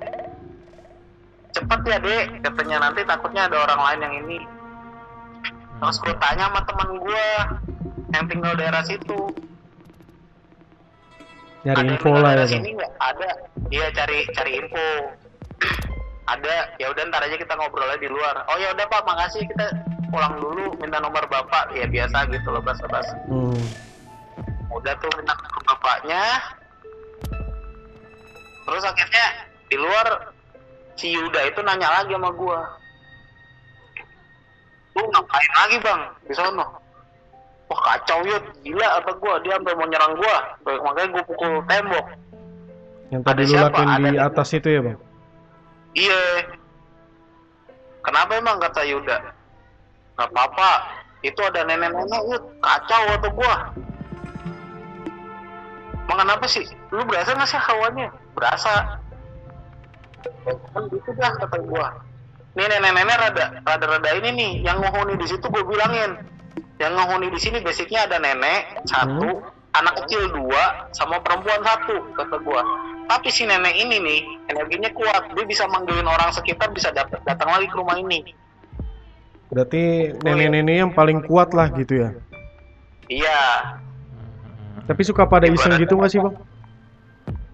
[1.56, 2.26] Cepet ya dek?
[2.44, 4.40] Katanya nanti takutnya ada orang lain yang ini.
[5.76, 7.28] Terus gue tanya sama teman gua
[8.16, 9.32] yang tinggal daerah situ.
[11.66, 12.92] Nyari ada info lah ya sini nggak?
[13.02, 13.30] Ada.
[13.74, 14.88] Iya cari cari info.
[16.34, 16.78] Ada.
[16.78, 18.46] Ya udah ntar aja kita ngobrolnya di luar.
[18.50, 19.02] Oh ya udah pak.
[19.02, 19.50] Makasih.
[19.50, 19.66] Kita
[20.16, 23.60] pulang dulu minta nomor bapak ya biasa gitu loh bas bas Hmm.
[24.72, 26.24] udah tuh minta nomor bapaknya.
[28.66, 29.26] Terus akhirnya
[29.68, 30.08] di luar
[30.96, 32.60] si Yuda itu nanya lagi sama gua.
[34.96, 36.02] Lu ngapain lagi bang?
[36.26, 36.66] Di sono.
[37.68, 38.44] Wah kacau yud.
[38.64, 39.38] Gila apa gua?
[39.44, 40.38] Dia sampai mau nyerang gua.
[40.66, 42.06] Makanya gua pukul tembok.
[43.14, 44.98] Yang tadi Ada lu lakuin di atas itu ya bang?
[45.94, 46.22] Iya.
[48.02, 48.58] Kenapa emang?
[48.64, 49.35] kata Yuda?
[50.16, 50.72] Gak apa-apa.
[51.24, 52.44] Itu ada nenek-nenek Yud.
[52.64, 53.56] Kacau atau gua.
[56.06, 56.64] Emang kenapa sih?
[56.94, 58.08] Lu berasa gak sih hawanya?
[58.38, 59.02] Berasa.
[60.46, 61.90] Kan gitu dah kata gua.
[62.56, 66.16] Nih nenek-nenek rada rada rada ini nih yang ngehuni di situ gue bilangin.
[66.80, 69.44] Yang ngehuni di sini basicnya ada nenek satu,
[69.76, 72.64] anak kecil dua, sama perempuan satu kata gua.
[73.12, 77.52] Tapi si nenek ini nih energinya kuat, dia bisa manggilin orang sekitar bisa dat- datang
[77.52, 78.24] lagi ke rumah ini.
[79.56, 82.10] Berarti nenek-nenek yang paling kuat lah gitu ya.
[83.08, 83.44] Iya.
[84.84, 86.36] Tapi suka pada iseng gitu nggak sih bang?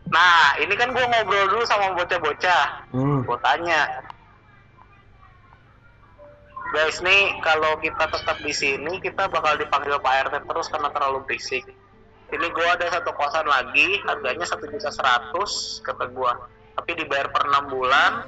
[0.09, 2.89] Nah, ini kan gua ngobrol dulu sama bocah-bocah.
[2.89, 3.21] Hmm.
[3.23, 4.01] Gua tanya,
[6.73, 11.21] guys nih kalau kita tetap di sini kita bakal dipanggil Pak RT terus karena terlalu
[11.29, 11.69] berisik.
[12.33, 16.49] Ini gua ada satu kosan lagi, harganya satu juta seratus kata gua.
[16.75, 18.25] Tapi dibayar per enam bulan,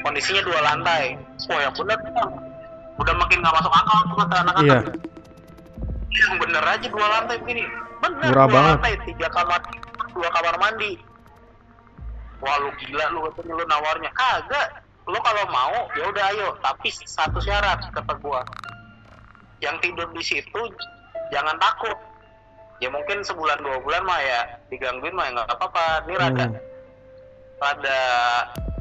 [0.00, 1.16] kondisinya dua lantai.
[1.48, 2.32] Wah yang bener Bang.
[3.00, 4.64] udah makin nggak masuk akal tuh kata anak-anak.
[4.68, 4.80] Iya.
[6.10, 7.64] Yang bener aja dua lantai begini.
[8.00, 8.74] Bener Murah dua banget.
[8.76, 9.60] lantai, tiga kamar,
[10.12, 10.92] dua kamar mandi.
[12.40, 14.68] Wah lu gila lu katanya lu nawarnya kagak.
[15.08, 18.44] Lu kalau mau ya udah ayo, tapi satu syarat kata gua.
[19.60, 20.62] yang tidur di situ
[21.28, 21.92] jangan takut
[22.80, 24.40] ya mungkin sebulan dua bulan mah ya
[24.72, 26.22] digangguin mah ya nggak apa-apa ini Hmm.
[26.24, 26.46] rada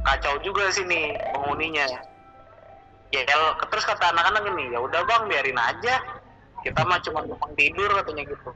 [0.05, 1.85] kacau juga sini penghuninya.
[3.09, 3.25] Ya
[3.67, 5.99] terus kata anak-anak gini ya udah bang biarin aja.
[6.59, 8.51] Kita mah cuma numpang tidur katanya gitu.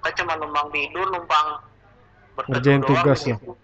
[0.00, 1.48] Kita cuma numpang tidur numpang
[2.34, 3.36] doang tugas ya?
[3.38, 3.54] situ.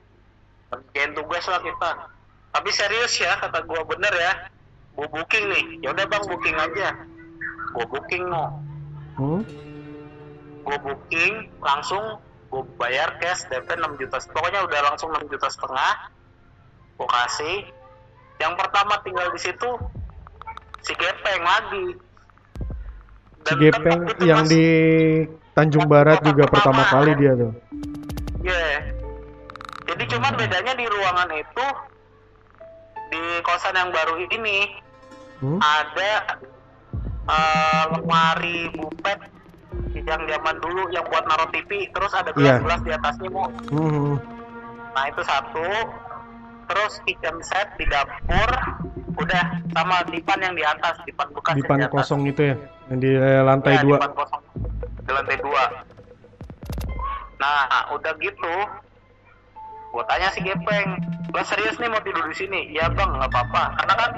[0.70, 1.90] ngerjain tugas lah kita.
[2.54, 4.32] Tapi serius ya kata gua bener ya.
[4.94, 5.64] Gua booking nih.
[5.82, 6.88] Ya udah bang booking aja.
[7.74, 8.44] Gua booking no
[9.20, 9.44] Hmm?
[10.64, 15.94] gue booking langsung gue bayar cash DP 6 juta pokoknya udah langsung 6 juta setengah
[16.96, 17.56] gue kasih
[18.36, 19.70] yang pertama tinggal di situ
[20.80, 21.86] si Gepeng lagi
[23.40, 24.66] Si Gepeng yang mas- di
[25.50, 27.52] Tanjung Barat juga pertama kali dia tuh.
[28.40, 28.94] Iya.
[29.84, 31.66] jadi cuman bedanya di ruangan itu
[33.10, 34.58] di kosan yang baru ini
[35.40, 35.56] Hmm?
[35.56, 36.36] ada
[37.24, 39.18] eh, lemari bupet
[40.00, 42.58] yang zaman dulu yang buat naruh TV terus ada Iya.
[42.58, 44.14] gelas-gelas di atasnya mau Hmm.
[44.90, 45.66] Nah itu satu,
[46.66, 48.50] terus kitchen set di dapur,
[49.14, 51.94] udah sama dipan yang di atas, dipan bekas yang Dipan di atas.
[52.02, 52.56] kosong itu ya,
[52.90, 53.96] yang di eh, lantai Ya, dua.
[53.96, 54.42] dipan kosong
[55.00, 55.64] di lantai dua.
[57.38, 57.54] Nah
[57.90, 58.54] udah gitu,
[59.90, 60.88] gua tanya si Gepeng,
[61.30, 62.60] lo serius nih mau tidur di sini?
[62.70, 63.62] Ya bang, nggak apa-apa.
[63.78, 64.10] Karena kan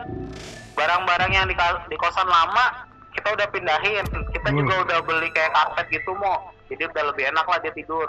[0.72, 1.54] barang-barang yang di,
[1.86, 4.58] di kosan lama kita udah pindahin, kita Hmm.
[4.64, 8.08] juga udah beli kayak karpet gitu mau, jadi udah lebih enak lah dia tidur.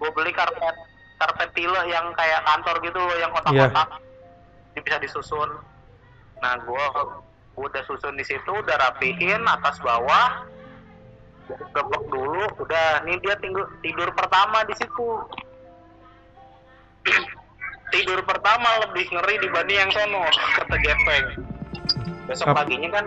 [0.00, 0.76] Gue beli karpet
[1.20, 3.88] karpet tile yang kayak kantor gitu loh, yang kotak-kotak,
[4.72, 5.50] Dia bisa disusun.
[6.40, 6.84] Nah gue
[7.60, 10.48] udah susun di situ, udah rapihin atas bawah,
[11.46, 13.04] gebek dulu, udah.
[13.04, 15.08] Nih dia tinggal tidur pertama di situ.
[17.92, 20.24] tidur pertama lebih ngeri dibanding yang sono
[20.56, 21.26] kata Gepeng.
[22.24, 23.06] Besok paginya kan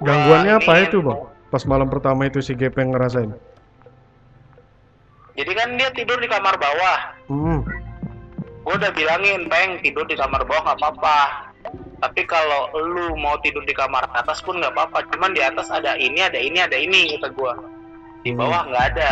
[0.00, 1.18] Gangguannya apa itu bang?
[1.50, 3.34] Pas malam pertama itu si Gepeng ngerasain.
[5.36, 6.98] Jadi kan dia tidur di kamar bawah.
[7.32, 7.60] Hmm.
[8.60, 11.18] Gue udah bilangin, Peng, tidur di kamar bawah nggak apa-apa.
[12.00, 15.04] Tapi kalau lu mau tidur di kamar atas pun nggak apa-apa.
[15.12, 17.52] Cuman di atas ada ini, ada ini, ada ini, kata gue.
[18.24, 19.10] Di bawah nggak ada.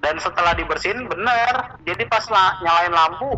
[0.00, 1.76] Dan setelah dibersihin, bener.
[1.84, 3.28] Jadi pas la- nyalain lampu,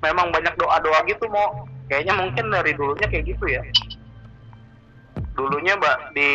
[0.00, 1.68] memang banyak doa-doa gitu, mau.
[1.92, 3.60] Kayaknya mungkin dari dulunya kayak gitu ya.
[5.40, 6.28] Dulunya, mbak, di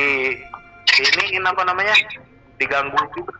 [0.97, 1.93] ini apa namanya?
[2.57, 3.37] Diganggu juga.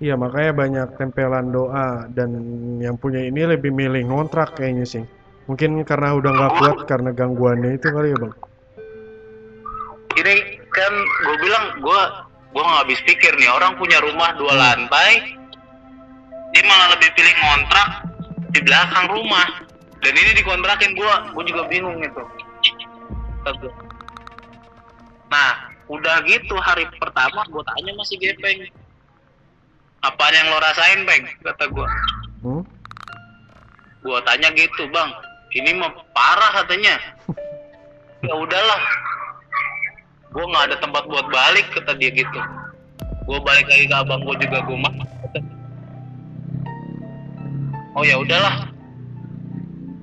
[0.00, 2.32] Iya makanya banyak tempelan doa dan
[2.80, 5.04] yang punya ini lebih milih ngontrak kayaknya sih.
[5.50, 8.34] Mungkin karena udah nggak kuat karena gangguannya itu kali ya bang.
[10.18, 10.92] ini kan
[11.24, 12.02] gue bilang gue
[12.50, 15.38] gue nggak habis pikir nih orang punya rumah dua lantai
[16.50, 17.88] dia malah lebih pilih ngontrak
[18.50, 19.48] di belakang rumah
[20.02, 22.22] dan ini dikontrakin gue gue juga bingung itu.
[25.30, 28.66] Nah udah gitu hari pertama gue tanya masih gepeng.
[30.00, 31.88] Apa yang lo rasain peng kata gue
[32.40, 32.64] Hmm?
[34.00, 35.10] gue tanya gitu bang.
[35.50, 36.98] Ini mah parah katanya.
[38.20, 38.80] Ya udahlah.
[40.28, 42.40] Gue nggak ada tempat buat balik kata dia gitu.
[43.24, 44.94] Gue balik lagi ke abang gue juga gue mah
[47.96, 48.68] oh ya udahlah.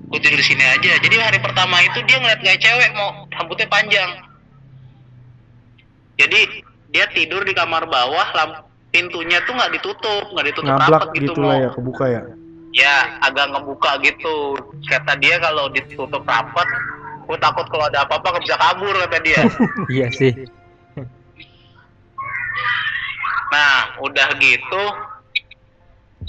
[0.10, 0.98] Gue tidur di sini aja.
[0.98, 4.27] Jadi hari pertama itu dia ngeliat kayak cewek mau rambutnya panjang
[6.18, 6.42] jadi
[6.90, 11.32] dia tidur di kamar bawah lamp pintunya tuh nggak ditutup nggak ditutup Ngablak rapat gitu
[11.38, 12.22] gitu lah ya kebuka ya.
[12.74, 14.38] ya agak ngebuka gitu.
[14.90, 16.68] Kata dia kalau ditutup rapat
[17.28, 19.42] gue takut kalau ada apa-apa bisa kabur kata dia.
[19.94, 20.34] Iya sih.
[23.48, 24.84] nah udah gitu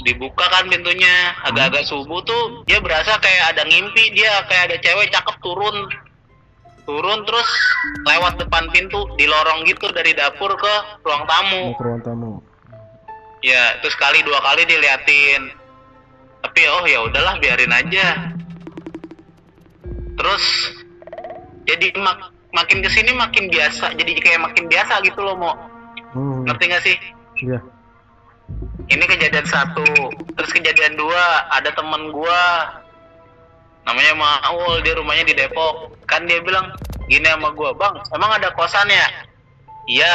[0.05, 1.33] dibuka kan pintunya.
[1.48, 5.88] Agak-agak subuh tuh dia berasa kayak ada ngimpi dia kayak ada cewek cakep turun
[6.88, 7.51] turun terus
[8.03, 10.72] lewat depan pintu di lorong gitu dari dapur ke
[11.03, 12.33] ruang tamu Mau ke ruang tamu.
[13.38, 15.53] ya terus sekali dua kali diliatin
[16.40, 18.33] tapi oh ya udahlah biarin aja
[20.16, 20.44] terus
[21.62, 25.55] jadi mak- makin ke sini makin biasa jadi kayak makin biasa gitu loh mau
[26.09, 26.40] Hmm.
[26.42, 26.96] ngerti gak sih
[27.44, 27.61] Iya.
[28.88, 29.85] ini kejadian satu
[30.33, 31.20] terus kejadian dua
[31.53, 32.40] ada temen gua
[33.87, 35.95] namanya Maul dia rumahnya di Depok.
[36.09, 36.73] Kan dia bilang
[37.09, 39.07] gini sama gua bang emang ada kosan ya?
[39.88, 40.14] Iya.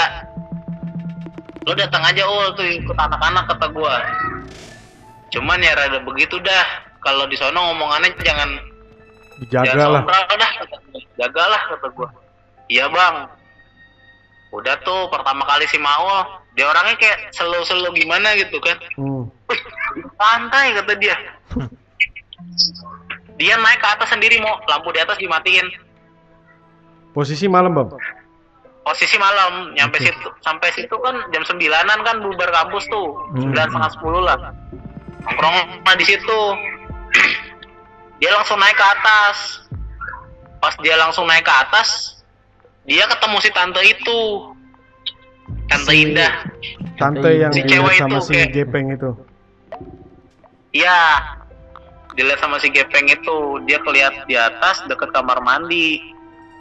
[1.63, 4.03] Lo datang aja ul tuh ikut anak-anak kata gua.
[5.31, 6.65] Cuman ya rada begitu dah.
[7.03, 8.49] Kalau di sono ngomongannya jangan
[9.51, 10.01] jangan lah.
[10.03, 10.99] sombral dah kata gua.
[11.19, 12.09] jagalah kata gua.
[12.67, 13.15] Iya bang.
[14.53, 16.45] Udah tuh pertama kali si Maul.
[16.53, 18.77] Dia orangnya kayak selo-selo gimana gitu kan.
[18.93, 19.25] Hmm.
[19.49, 19.61] Wih,
[20.21, 21.17] santai kata dia.
[23.35, 25.65] dia naik ke atas sendiri mau lampu di atas dimatiin.
[27.11, 27.89] Posisi malam bang.
[28.83, 30.11] posisi malam nyampe Oke.
[30.11, 33.47] situ sampai situ kan jam sembilanan kan bubar kampus tuh Hmm.
[33.47, 34.35] sembilan setengah sepuluh lah
[35.23, 36.39] nongkrong mah di situ
[38.19, 39.37] dia langsung naik ke atas
[40.59, 42.19] pas dia langsung naik ke atas
[42.83, 44.19] dia ketemu si tante itu
[45.65, 46.33] tante Si- Indah
[46.93, 49.11] Tante yang Si cewek sama itu si kayak- Gepeng itu.
[50.71, 51.23] iya
[52.13, 56.13] dilihat sama si Gepeng itu dia kelihat di atas deket kamar mandi.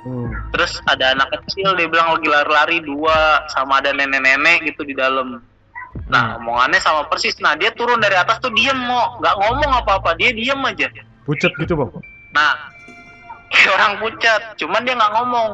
[0.02, 0.34] Hmm.
[0.50, 5.38] terus ada anak kecil dia bilang lagi lari-lari dua sama ada nenek-nenek gitu di dalam.
[6.10, 7.38] Nah omongannya sama persis.
[7.38, 10.90] Nah dia turun dari atas tuh diem mau nggak ngomong apa-apa dia diem aja.
[11.22, 11.90] Pucet gitu bang.
[12.34, 12.50] nah
[13.78, 15.50] orang pucat cuman dia nggak ngomong.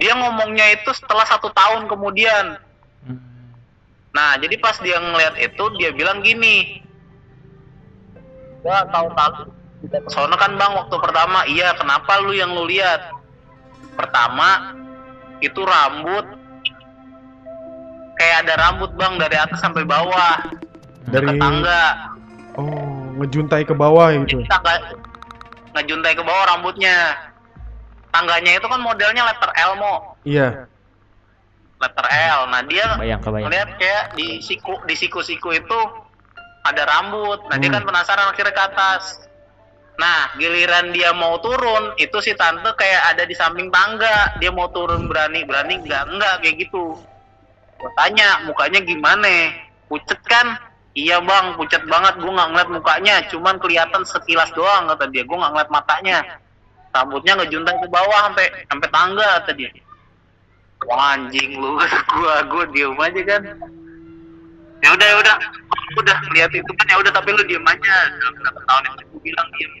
[0.00, 2.56] Dia ngomongnya itu setelah satu tahun kemudian.
[3.04, 3.20] Hmm.
[4.16, 6.79] nah jadi pas dia ngeliat itu dia bilang gini
[8.60, 9.60] gua tahu-tahu
[10.12, 11.38] soalnya kan bang waktu pertama.
[11.48, 13.10] Iya kenapa lu yang lu lihat?
[13.96, 14.76] Pertama
[15.40, 16.26] itu rambut.
[18.20, 20.36] Kayak ada rambut bang dari atas sampai bawah.
[21.08, 22.12] Dari ke tangga.
[22.60, 24.44] Oh ngejuntai ke bawah gitu.
[24.46, 24.74] Tangga
[25.76, 27.16] ngejuntai ke bawah rambutnya.
[28.10, 29.94] Tangganya itu kan modelnya letter L mo.
[30.26, 30.66] Iya.
[31.80, 32.40] letter L.
[32.52, 35.78] Nah dia Bayang ngeliat kayak di siku di siku-siku itu
[36.64, 37.40] ada rambut.
[37.48, 37.76] Nah dia Hmm.
[37.80, 39.02] kan penasaran akhirnya ke atas.
[40.00, 44.36] Nah giliran dia mau turun itu si tante kayak ada di samping tangga.
[44.40, 46.08] Dia mau turun berani berani enggak?
[46.08, 46.96] Enggak kayak gitu.
[47.80, 49.56] Gua tanya mukanya gimana?
[49.88, 50.56] Pucet kan?
[50.92, 52.20] Iya bang pucet banget.
[52.20, 53.14] Gua nggak ngeliat mukanya.
[53.32, 55.24] Cuman kelihatan sekilas doang kata dia.
[55.24, 56.18] Gua nggak ngeliat matanya.
[56.90, 59.70] Rambutnya ngejuntai ke bawah sampai sampai tangga kata dia.
[60.88, 61.76] Wah, anjing lu.
[62.16, 63.42] Gua gua diem aja kan.
[64.80, 65.36] Ya udah ya udah
[65.92, 69.20] udah lihat itu kan ya udah tapi lu diem aja dalam berapa tahun itu gua
[69.20, 69.72] bilang diem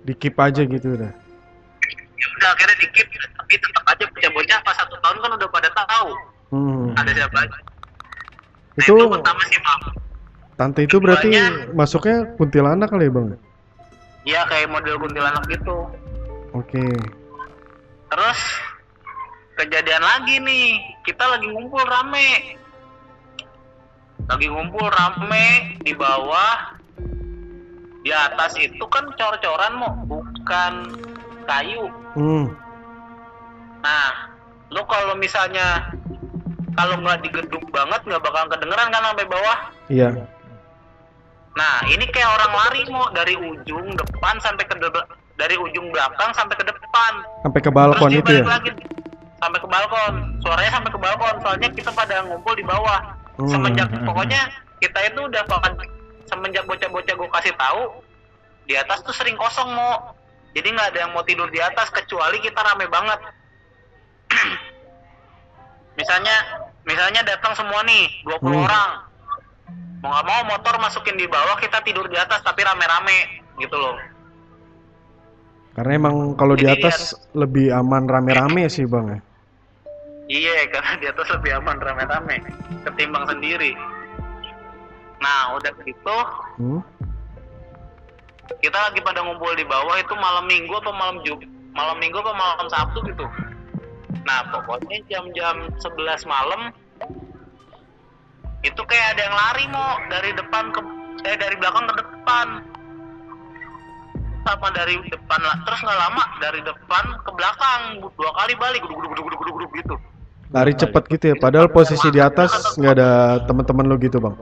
[0.00, 1.12] Di keep aja gitu udah.
[2.14, 6.10] ya udah akhirnya dikit tapi tetap aja bocah-bocah pas satu tahun kan udah pada tahu
[6.48, 6.96] Hmm.
[6.96, 7.60] ada siapa aja nah,
[8.74, 9.80] Itu itu pertama sih mam
[10.54, 13.26] tante itu berarti Keduanya- masuknya kuntilanak kali ya bang?
[14.24, 15.76] ya kayak model kuntilanak gitu
[16.50, 16.80] Oke.
[18.08, 18.40] terus
[19.54, 20.66] kejadian lagi nih
[21.02, 22.56] kita lagi ngumpul rame
[24.28, 25.48] lagi ngumpul rame
[25.80, 26.76] di bawah
[27.98, 30.72] di atas itu kan cor-coran mau bukan
[31.44, 32.50] kayu Hmm.
[33.78, 34.08] nah
[34.68, 35.92] lu kalau misalnya
[36.74, 40.08] kalau nggak digeduk banget nggak bakal kedengeran kan sampai bawah Iya.
[41.54, 46.30] nah ini kayak orang lari mau dari ujung depan sampai ke de- dari ujung belakang
[46.32, 48.44] sampai ke depan Sampai ke balkon Terus itu ya.
[48.44, 48.70] lagi
[49.38, 50.14] sampai ke balkon.
[50.42, 51.34] Suaranya sampai ke balkon.
[51.38, 52.98] Soalnya kita pada ngumpul di bawah.
[53.38, 53.50] Hmm.
[53.50, 54.40] Semenjak pokoknya
[54.82, 55.72] kita itu udah bahkan
[56.26, 57.82] semenjak bocah-bocah gue kasih tahu
[58.66, 60.12] di atas tuh sering kosong mau.
[60.52, 63.20] Jadi nggak ada yang mau tidur di atas kecuali kita rame banget.
[65.98, 66.36] misalnya
[66.82, 68.66] misalnya datang semua nih 20 Hmm.
[68.66, 68.90] orang.
[69.98, 73.98] Mau nggak mau motor masukin di bawah kita tidur di atas tapi rame-rame gitu loh.
[75.74, 79.20] Karena emang kalau di atas lebih aman rame-rame sih bang ya.
[80.28, 82.36] Iya, karena di atas lebih aman rame-rame
[82.84, 83.72] ketimbang sendiri.
[85.18, 86.16] Nah, udah gitu,
[86.62, 86.80] Hmm.
[88.62, 91.38] kita lagi pada ngumpul di bawah itu malam minggu apa malam Jum
[91.78, 93.26] malam minggu apa malam Sabtu gitu.
[94.26, 96.74] Nah, pokoknya jam-jam 11 malam
[98.66, 100.80] itu kayak ada yang lari mau dari depan ke
[101.26, 102.46] eh dari belakang ke depan.
[104.42, 109.12] Sama dari depan lah, terus nggak lama dari depan ke belakang dua kali balik guduk
[109.12, 109.94] guduk guduk guduk gitu.
[110.48, 111.36] Lari cepet gitu ya.
[111.36, 113.10] Padahal posisi di atas nggak ada
[113.44, 114.36] teman-teman lo gitu bang.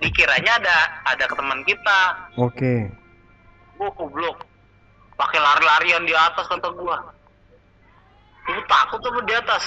[0.00, 0.76] dikiranya ada
[1.12, 2.00] ada ke teman kita.
[2.40, 2.88] Oke.
[3.76, 4.44] gua goblok
[5.16, 6.96] pakai lari-larian di atas kata gua.
[8.48, 9.64] Gua takut tuh di atas.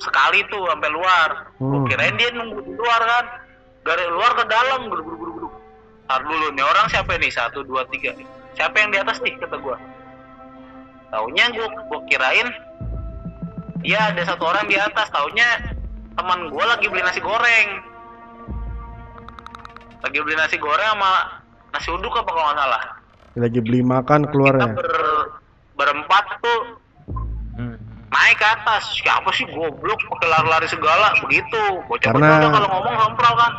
[0.00, 1.28] Sekali tuh sampai luar.
[1.60, 1.88] Gua Hmm.
[1.88, 3.24] kirain dia nunggu di luar kan?
[3.84, 5.52] Dari luar ke dalam guduk
[6.04, 8.12] Ntar dulu nih orang siapa nih satu dua tiga.
[8.58, 9.76] Siapa yang di atas nih kata gua.
[11.08, 12.48] Taunya gua gua kirain
[13.80, 15.08] dia ada satu orang di atas.
[15.12, 15.74] Taunya
[16.14, 17.68] teman gua lagi beli nasi goreng.
[20.00, 21.12] Lagi beli nasi goreng sama
[21.76, 22.82] nasi uduk apa kalau nggak salah.
[23.38, 24.74] Lagi beli makan keluar kita ya.
[24.74, 24.90] ber,
[25.76, 26.60] berempat tuh.
[27.60, 27.76] Hmm.
[28.10, 28.90] naik ke atas.
[28.98, 30.00] Siapa sih goblok?
[30.10, 31.14] Pakai lari-lari segala.
[31.22, 31.62] Begitu.
[31.86, 33.52] Bocah-bocah Karena- kalau ngomong sompral kan.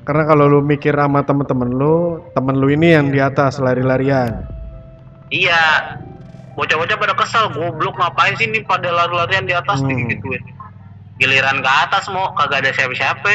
[0.00, 4.42] Karena kalau lu mikir sama temen-temen lu, temen lu ini yang di atas lari-larian.
[5.30, 5.94] iya
[6.60, 9.88] bocah-bocah pada kesel goblok ngapain sih nih pada lari-larian di atas Hmm.
[9.90, 10.38] digituin
[11.16, 13.28] giliran ke atas mau kagak ada siapa-siapa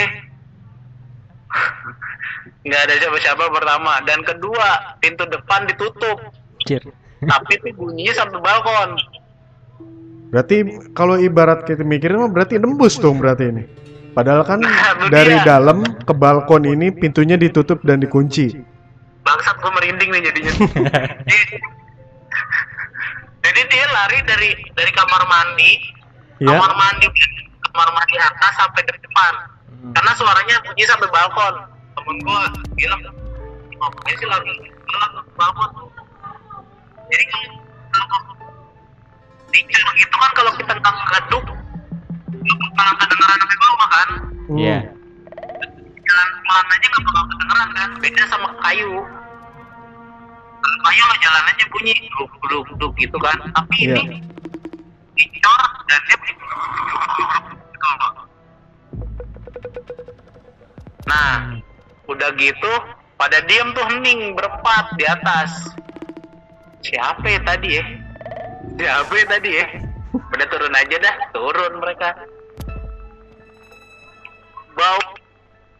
[2.66, 6.18] nggak ada siapa-siapa pertama dan kedua pintu depan ditutup
[6.62, 6.82] Cir.
[7.22, 8.96] tapi tuh bunyinya sampai balkon
[10.26, 13.64] Berarti kalau ibarat kita mikirin mah berarti nembus dong berarti ini.
[14.12, 15.48] Padahal kan Nah, itu dari dia.
[15.48, 18.52] dalam ke balkon ini pintunya ditutup dan dikunci.
[19.24, 20.52] bangsat gue merinding nih jadinya
[23.46, 25.72] Jadi- dia lari dari dari kamar mandi
[26.42, 26.50] Ya.
[26.52, 27.06] kamar mandi
[27.70, 29.34] kamar mandi atas sampai ke depan.
[29.94, 31.56] Karena suaranya bunyi sampai balkon.
[31.96, 32.40] Temen gue
[32.76, 33.02] bilang
[33.78, 34.54] ngapain sih lari?
[34.66, 35.70] Bilang ke balkon.
[37.14, 38.08] Jadi kalau
[39.54, 41.24] kalau gitu kan kalau kita nggak nggak
[42.60, 44.10] bakalan kedengeran sampai bawah kan?
[44.50, 44.58] Hmm.
[44.60, 44.80] Iya.
[46.06, 47.90] jalan pelan aja nggak bakal kedengeran kan?
[48.02, 48.94] Beda sama kayu
[50.86, 51.94] kayu lo jalan aja bunyi.
[52.18, 53.38] Duk duk duk gitu kan.
[53.54, 53.98] Tapi Iya.
[54.02, 54.18] ini
[55.16, 56.36] dicor dan dia bunyi.
[61.06, 61.34] Nah
[62.10, 62.72] udah gitu
[63.16, 65.52] pada diem tuh hening berempat di atas.
[66.86, 67.86] Siapa ya tadi ya
[68.76, 69.66] siapa ya tadi ya
[70.14, 72.10] udah turun aja dah turun mereka.
[74.76, 75.00] Bau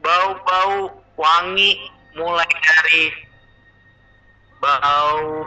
[0.02, 0.76] bau bau
[1.20, 1.78] wangi
[2.16, 3.12] mulai dari
[4.66, 5.46] bau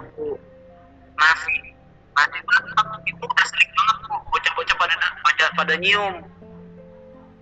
[1.18, 1.56] nasi.
[2.14, 4.18] Nasi masak itu udah sering banget tuh.
[4.30, 4.94] Bocah-bocah pada
[5.26, 6.14] pada pada nyium.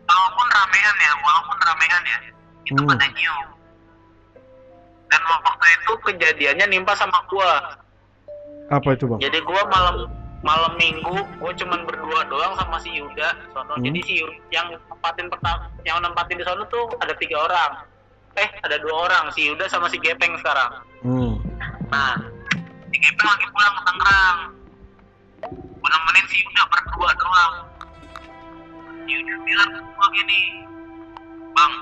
[0.07, 2.19] Walaupun ramean ya walaupun ramean ya.
[2.65, 2.89] Itu Hmm.
[2.89, 3.47] pada nyium.
[5.07, 7.79] Dan waktu itu kejadiannya nimpa sama gua.
[8.67, 9.21] Apa itu bang?
[9.23, 10.11] jadi gua malam
[10.43, 13.29] malam minggu gua cuman berdua doang sama si Yuda.
[13.55, 13.77] Sono.
[13.79, 13.85] Hmm.
[13.85, 17.73] jadi si Yuda yang nempatin pertama yang nempatin di sono tuh ada tiga orang.
[18.37, 19.31] Eh ada dua orang.
[19.33, 20.83] Si Yuda sama si Gepeng sekarang.
[21.07, 21.36] Hmm.
[21.87, 22.19] Nah
[22.91, 24.39] si Gepeng lagi pulang ke Tangerang.
[25.79, 27.55] Gua nemenin si Yuda berdua doang.
[29.07, 30.41] Yuda bilang ke gua gini
[31.55, 31.73] bang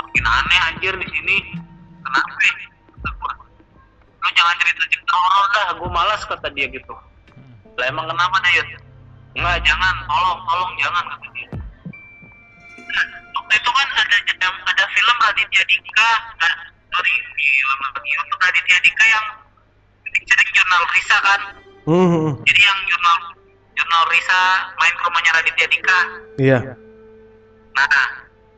[0.00, 1.36] makin aneh anjir di sini.
[2.04, 2.54] Kenapa ya?"
[4.24, 6.94] Lu jangan cerita cerita horor dah gue malas kata dia gitu.
[7.76, 8.80] Lah emang kenapa Yud?
[9.34, 11.48] enggak jangan tolong tolong jangan kata dia.
[12.78, 16.10] Nah, waktu itu kan ada ada, ada film Raditya Dika
[16.94, 19.26] sorry film lagi untuk Raditya Dika yang
[20.14, 21.40] sering jurnal Risa kan
[21.84, 22.30] Hmm, hmm.
[22.48, 23.18] jadi yang jurnal
[23.76, 24.40] jurnal Risa
[24.80, 25.98] main ke rumahnya Raditya Dika
[26.34, 26.58] Iya.
[27.74, 28.06] Nah,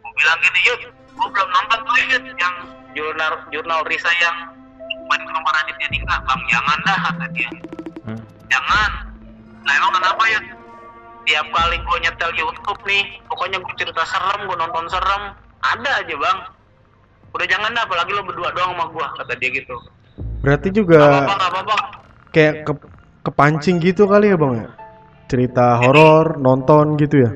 [0.01, 2.55] gue bilang gini, yuk, gue belum nonton tuh Yud, yang
[2.97, 4.37] jurnal jurnal Risa yang
[5.09, 6.15] main ke rumah Raditya Dika.
[6.25, 7.49] Bang, jangan dah, kata dia.
[8.09, 8.21] Hmm.
[8.49, 8.91] Jangan.
[9.65, 10.45] Nah, emang kenapa Yud?
[11.27, 16.15] Tiap kali gue nyetel Youtube nih, pokoknya gue cerita serem, gue nonton serem, ada aja
[16.15, 16.39] bang.
[17.37, 19.77] Udah jangan dah, apalagi lo berdua doang sama gue, kata dia gitu.
[20.41, 21.77] Berarti Gak juga apa-apa, gak apa-apa.
[22.33, 22.73] kayak ke
[23.23, 24.69] kepancing gitu kali ya bang ya?
[25.27, 27.31] Cerita horor, nonton gitu ya?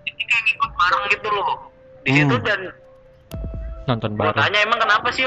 [0.00, 1.48] Ini kayak ngikut bareng gitu loh.
[2.00, 2.44] Di situ Hmm.
[2.44, 2.60] dan
[3.86, 4.40] Nonton Gua bareng.
[4.40, 5.26] tanya emang kenapa sih?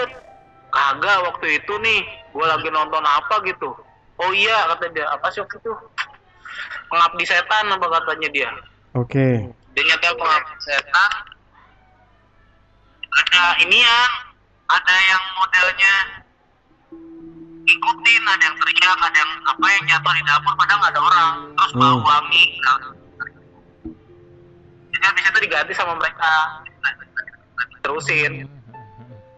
[0.70, 2.02] Kagak waktu itu nih
[2.34, 3.70] gue lagi nonton apa gitu
[4.16, 5.70] Oh iya kata dia apa sih waktu itu
[6.88, 8.50] Pengabdi setan apa katanya dia
[8.94, 9.54] Oke.
[9.70, 11.12] Dia nyetel pengabdi setan
[13.22, 13.99] Ada ini ya
[14.70, 15.93] Ada yang modelnya
[17.64, 21.34] Ngikutin ada yang teriak Ada yang apa yang jatuh di dapur Padahal nggak ada orang
[21.53, 22.05] Terus bau Hmm.
[22.05, 22.80] wangi nah.
[24.93, 26.32] Jadi habis itu diganti sama mereka
[27.84, 28.47] Terusin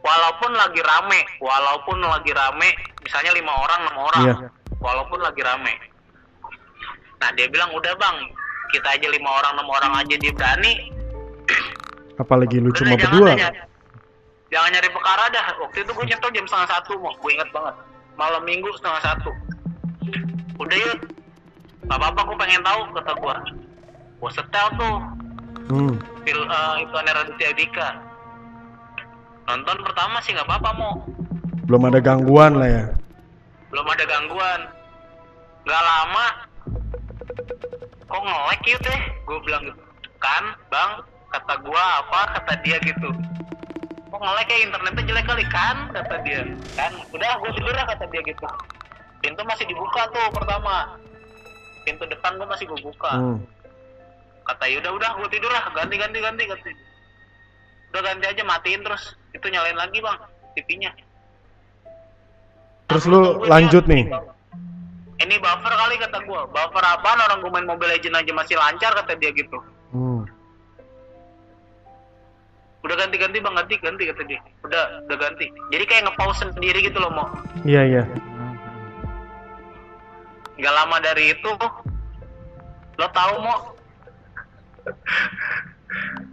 [0.05, 2.69] walaupun lagi rame, walaupun lagi rame,
[3.01, 4.35] misalnya lima orang, enam orang, Iya.
[4.77, 5.73] walaupun lagi rame.
[7.17, 8.17] Nah dia bilang udah bang,
[8.69, 10.93] kita aja lima orang, enam orang aja dia berani.
[12.15, 13.31] Apalagi lu cuma jangan berdua.
[14.53, 15.45] jangan, nyari perkara dah.
[15.59, 17.75] Waktu itu gue nyetel jam setengah satu, mau gue inget banget.
[18.15, 19.31] Malam minggu setengah satu.
[20.55, 20.99] Udah yuk,
[21.91, 23.35] gak apa-apa gue pengen tahu kata gue.
[24.23, 24.95] Gue setel tuh,
[25.65, 25.97] Hmm.
[26.21, 27.89] fil eh, itu Raditya Dika.
[29.49, 30.93] Nonton pertama sih nggak apa-apa mau.
[31.65, 32.85] Belum ada gangguan lah ya.
[33.75, 34.61] belum ada gangguan
[35.67, 36.27] nggak lama
[38.07, 39.83] kok ngelek gitu deh gue bilang gitu
[40.23, 40.91] kan bang
[41.35, 43.11] kata gua apa kata dia gitu.
[44.07, 45.43] Kok ngelek ya internetnya jelek kali?
[45.51, 46.39] Kan kata dia.
[46.79, 48.47] Kan udah gue tidur lah kata dia gitu.
[49.19, 50.95] Pintu masih dibuka tuh pertama.
[51.83, 53.11] Pintu depan gua masih gue buka.
[53.11, 53.39] Hmm.
[54.45, 55.67] kata yaudah udah gue tidur lah.
[55.75, 56.71] Ganti ganti ganti ganti.
[57.91, 59.19] Udah ganti aja matiin terus.
[59.35, 60.15] Itu nyalain lagi bang
[60.55, 60.95] TV-nya
[62.87, 64.07] Terus lu lanjut nih.
[65.15, 66.47] Ini buffer kali kata gua.
[66.47, 67.19] Buffer apaan?
[67.19, 69.59] Orang gue main Mobile Legend aja masih lancar kata dia gitu.
[69.91, 70.23] Hmm.
[72.85, 74.37] Udah ganti-ganti bang ganti ganti kata dia.
[74.61, 75.49] Udah udah ganti.
[75.73, 77.27] Jadi kayak nge-pause sendiri gitu loh mau.
[77.65, 78.03] Iya iya.
[80.61, 81.49] Gak lama dari itu
[82.95, 83.59] lo tahu mau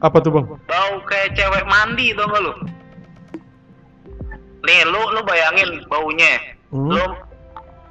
[0.05, 0.47] Apa tuh bang?
[0.69, 2.53] bau kayak cewek mandi tau gak lu?
[4.69, 6.37] Nih lu lu bayangin baunya.
[6.69, 6.93] Hmm.
[6.93, 7.05] Lu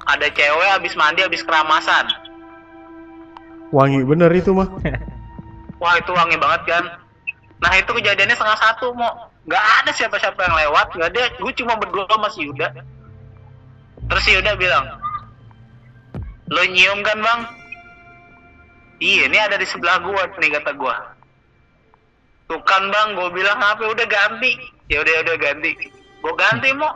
[0.06, 2.06] ada cewek habis mandi habis keramasan.
[3.74, 4.70] Wangi bener itu mah.
[5.82, 6.84] wah itu wangi banget kan
[7.62, 10.86] nah itu kejadiannya setengah satu mau nggak ada siapa-siapa yang lewat.
[10.98, 11.22] Nggak ada.
[11.38, 12.68] Gue cuma berdua sama si Yuda.
[14.10, 14.86] Terus si Yuda bilang
[16.52, 17.40] lo nyium kan bang?
[19.02, 20.94] Iya ini ada di sebelah gua nih kata gua.
[22.50, 24.58] Tuh kan bang gue bilang apa udah ganti.
[24.90, 25.70] Ya udah udah ganti.
[26.22, 26.92] Gue ganti mau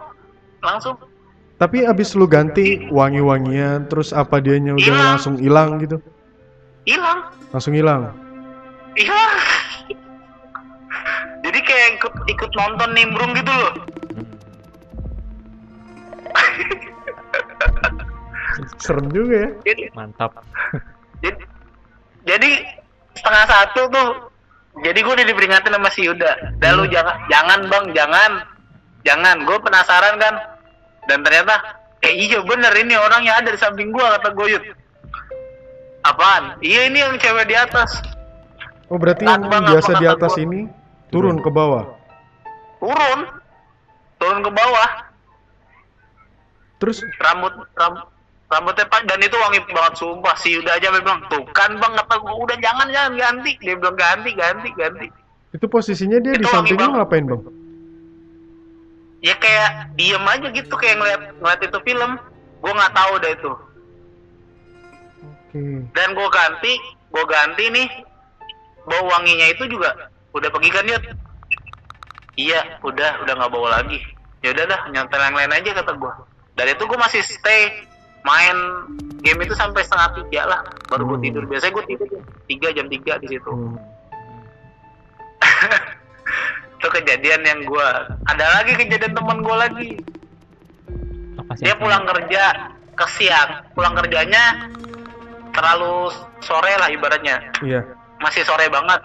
[0.63, 0.99] langsung.
[1.57, 5.09] Tapi abis lu ganti wangi-wangian, terus apa dianya udah Hilang.
[5.17, 5.97] langsung hilang gitu?
[6.85, 7.33] hilang.
[7.49, 8.13] Langsung hilang.
[8.93, 9.25] iya
[11.45, 13.73] jadi kayak ikut ikut nonton nimbrung gitu loh.
[18.81, 19.51] Serem juga ya.
[19.69, 20.33] jadi Mantap.
[21.21, 21.37] jadi,
[22.25, 22.51] jadi
[23.17, 24.09] setengah satu tuh
[24.85, 26.61] jadi gue udah diperingatin sama si Yuda.
[26.61, 28.33] Dah lu jangan jangan bang jangan.
[29.05, 30.35] Jangan gue penasaran kan.
[31.09, 34.65] Dan ternyata eh iya bener ini orangnya ada di samping gue kata gue Yud.
[36.05, 36.61] Apaan?
[36.61, 38.05] Iya ini yang cewek di atas.
[38.87, 40.45] Oh berarti yang biasa di atas gua.
[40.47, 40.61] ini
[41.11, 41.85] turun ke bawah.
[42.83, 43.21] turun?
[44.17, 44.89] Turun ke bawah.
[46.83, 47.01] Terus?
[47.21, 48.05] Rambut rambut
[48.47, 50.35] rambutnya pak dan itu wangi banget sumpah.
[50.39, 53.53] Si Yuda aja memang tuh kan bang kata gue udah jangan jangan ganti.
[53.59, 55.07] Dia bilang ganti ganti ganti.
[55.55, 57.43] Itu posisinya dia di Itu samping wangi lu ngapain bang?
[59.25, 62.13] ya kayak diem aja gitu kayak ngeliat ngeliat itu film.
[62.63, 63.53] Gue nggak tahu deh itu.
[65.47, 65.63] Oke.
[65.97, 66.73] dan gue ganti
[67.11, 67.89] gue ganti nih.
[68.87, 69.91] Bau wanginya itu juga
[70.35, 71.05] udah pergi kan Yud
[72.37, 74.01] iya udah udah nggak bau lagi.
[74.45, 76.13] Ya udah dah nyantel yang lain aja kata gue
[76.55, 77.85] dari itu gue masih stay.
[78.27, 78.59] Main
[79.23, 80.61] game itu sampai setengah tiga lah
[80.91, 81.25] baru gue Hmm.
[81.31, 81.43] tidur.
[81.47, 82.09] Biasanya gue tidur
[82.51, 83.51] tiga jam tiga di situ.
[83.55, 83.79] Hmm.
[86.77, 87.87] itu kejadian yang gue
[88.27, 89.91] ada lagi kejadian teman gue lagi.
[91.63, 94.75] Dia pulang kerja ke siang pulang kerjanya
[95.55, 96.11] terlalu
[96.43, 97.41] sore lah ibaratnya.
[97.63, 97.81] Iya.
[98.17, 98.97] masih sore banget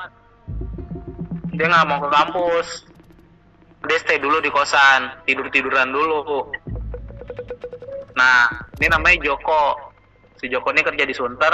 [1.62, 2.68] dia nggak mau ke kampus.
[3.86, 6.50] Dia stay dulu di kosan tidur tiduran dulu.
[8.18, 8.50] Nah
[8.82, 9.94] ini namanya Joko.
[10.42, 11.54] Si Joko ini kerja di Sunter.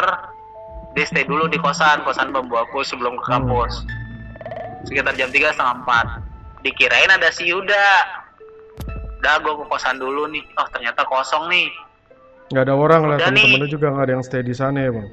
[0.95, 3.83] Dia stay dulu di kosan kosan bambu aku sebelum ke kampus.
[4.87, 6.07] Sekitar jam tiga setengah empat.
[6.63, 7.91] Dikirain ada si Yuda.
[9.19, 10.43] Udah gue ke kosan dulu nih.
[10.55, 11.67] Oh ternyata kosong nih.
[12.55, 13.43] Nggak ada orang lah Udah nih.
[13.43, 15.07] temen-temen juga nggak ada yang stay di sana ya bang.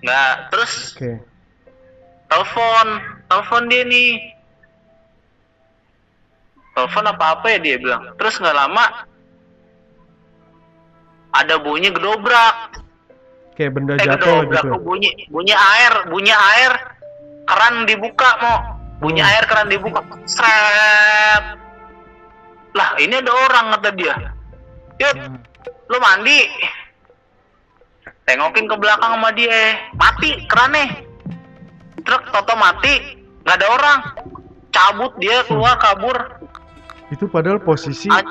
[0.00, 0.34] nggak.
[0.48, 1.12] Terus Oke.
[2.32, 2.86] Telepon.
[3.28, 4.12] Telepon dia nih.
[6.72, 8.16] Telepon apa apa ya dia bilang.
[8.16, 8.84] Terus nggak lama
[11.32, 12.80] ada bunyi gedobrak.
[13.52, 14.76] Kayak benda eh jatuh gedobrak gitu.
[14.80, 16.72] bunyi bunyi air bunyi air
[17.44, 18.56] keran dibuka mau
[19.04, 19.30] bunyi Hmm.
[19.32, 21.60] air keran dibuka seret.
[22.72, 24.16] Lah ini ada orang kata dia.
[24.96, 25.36] Yuk Hmm.
[25.92, 26.40] lu mandi.
[28.22, 29.76] Tengokin ke belakang sama dia.
[29.98, 31.11] Mati kerannya
[32.02, 33.98] truk toto mati nggak ada orang.
[34.72, 36.16] Cabut dia keluar kabur.
[37.12, 38.24] Itu padahal posisi A-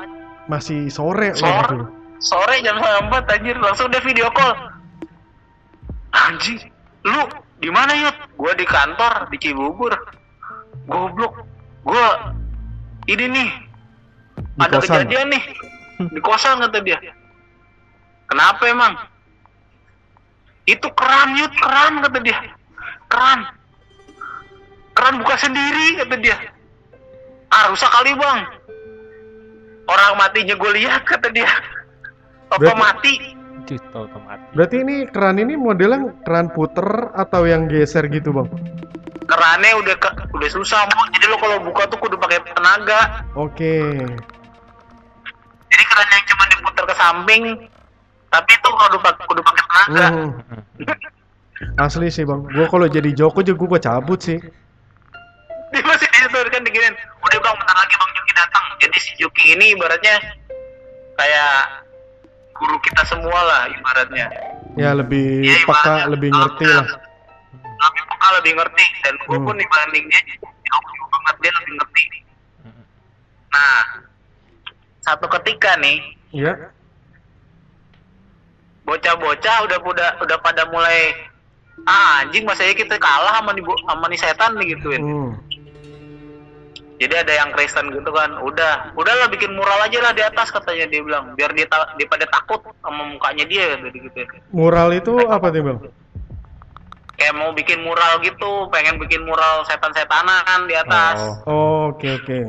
[0.49, 1.53] masih sore, Sore?
[1.69, 1.85] gitu.
[2.17, 3.53] sore jam empat anjir.
[3.61, 4.53] Langsung dia video call.
[6.11, 6.57] Anjing
[7.05, 7.21] lu
[7.61, 8.15] di mana yud?
[8.35, 9.93] Gua di kantor di Cibubur.
[10.89, 11.45] Goblok.
[11.85, 12.33] Gua
[13.05, 13.49] ini nih
[14.57, 15.05] Di ada kosan.
[15.05, 15.43] kejadian nih.
[16.09, 16.97] Di kosan kata dia.
[18.25, 18.93] Kenapa emang?
[20.65, 22.37] Itu keran yud keran kata dia.
[23.05, 23.45] Keran
[25.01, 26.37] keran buka sendiri kata dia
[27.49, 28.39] ah rusak kali bang
[29.83, 31.49] orang matinya gue lihat kata dia
[32.47, 33.13] Toto Berarti- mati
[33.63, 34.45] Itu otomatis.
[34.51, 36.83] Berarti ini keran ini modelnya keran puter
[37.13, 38.49] atau yang geser gitu bang?
[39.23, 43.79] kerannya udah ke, udah susah mau jadi lo kalau buka tuh kudu pakai tenaga Oke.
[45.65, 47.43] jadi keran yang cuma diputar ke samping
[48.27, 50.29] tapi itu kudu pakai kudu pakai tenaga Hmm.
[51.77, 52.41] Asli sih bang.
[52.49, 54.41] Gua kalau jadi Joko juga gua cabut sih.
[55.71, 59.11] Dia masih di situ kan diginin udah bang bentar lagi bang Juki datang jadi si
[59.15, 60.15] Juki ini ibaratnya
[61.15, 61.55] kayak
[62.53, 64.27] guru kita semua lah ibaratnya
[64.71, 66.87] Ya lebih Iya, peka, lebih ngerti lah.
[67.59, 69.43] lebih peka lebih ngerti dan gue Hmm.
[69.43, 72.03] pun dibanding dia jauh banget dia lebih ngerti
[73.49, 73.83] nah
[75.01, 75.99] satu ketika nih
[76.31, 76.53] Iya.
[78.83, 81.11] bocah-bocah udah udah udah pada mulai
[81.83, 85.31] ah, anjing masanya kita kalah sama nih sama nih setan nih gituin Hmm.
[87.01, 90.85] Jadi ada yang Kristen gitu kan udah udahlah bikin mural aja lah di atas katanya
[90.85, 94.19] dia bilang biar dia, ta- dia pada takut sama mukanya dia gitu gitu
[94.51, 95.77] Mural itu apa tuh bang?
[97.17, 101.49] kayak mau bikin mural gitu pengen bikin mural setan-setanan di atas Oh.
[101.49, 102.39] Oh, oke oke.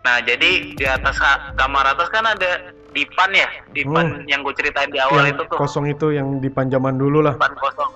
[0.00, 4.24] nah jadi di atas ka- kamar atas kan ada Dipan ya, Dipan Hmm.
[4.24, 5.58] yang gue ceritain di awal yang itu tuh.
[5.58, 7.34] kosong itu yang di panjaman dulu lah.
[7.34, 7.90] Dipan kosong.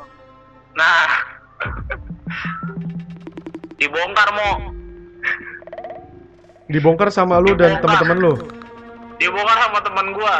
[0.74, 1.06] Nah,
[3.78, 4.72] dibongkar mau,
[6.68, 8.32] Dibongkar sama lu dan teman-teman lu.
[9.18, 10.36] dibongkar sama teman gua,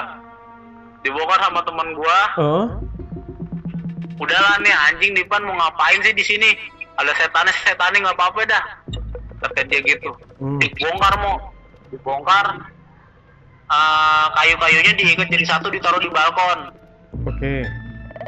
[1.02, 2.18] dibongkar sama teman gua.
[2.38, 2.66] Oh,
[4.18, 6.50] Udahlah nih anjing Dipan mau ngapain sih di sini?
[6.98, 8.64] Ada setannya setannya nggak apa-apa dah.
[9.42, 10.10] Kata dia gitu.
[10.38, 10.58] hmm.
[10.62, 11.38] dibongkar mau
[11.90, 12.46] dibongkar
[13.68, 16.72] Eh, kayu-kayunya diikat jadi satu ditaruh di balkon
[17.28, 17.54] oke.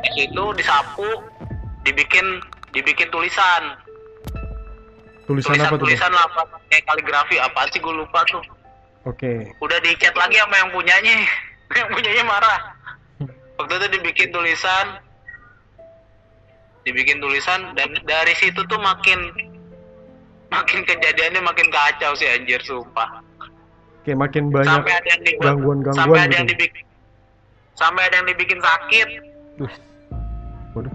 [0.04, 1.08] di situ disapu
[1.80, 2.44] dibikin
[2.76, 3.72] dibikin tulisan
[5.30, 5.86] Tulisan tulisan apa tuh?
[5.86, 7.78] Tulisan lah apa kayak kaligrafi apa sih?
[7.78, 8.42] Gue lupa tuh.
[9.06, 9.46] Oke.
[9.62, 11.16] udah dicat lagi sama yang punyanya.
[11.70, 12.60] Yang punyanya marah.
[13.54, 14.98] Waktu itu dibikin tulisan.
[16.82, 19.30] Dibikin tulisan dan dari situ tuh makin
[20.50, 23.22] makin kejadiannya makin kacau sih anjir sumpah.
[24.02, 26.54] Kayak makin banyak sampai ada yang dibuat gangguan-gangguan sampai ada yang gitu.
[26.58, 26.84] dibikin
[27.78, 29.08] sampai ada yang dibikin sakit.
[29.62, 29.72] Duh,
[30.74, 30.94] Waduh.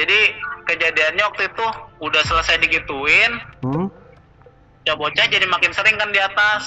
[0.00, 0.20] jadi
[0.66, 1.66] kejadiannya waktu itu
[2.00, 3.86] udah selesai digituin Hmm.
[4.82, 6.62] bocah-bocah jadi makin sering kan di atas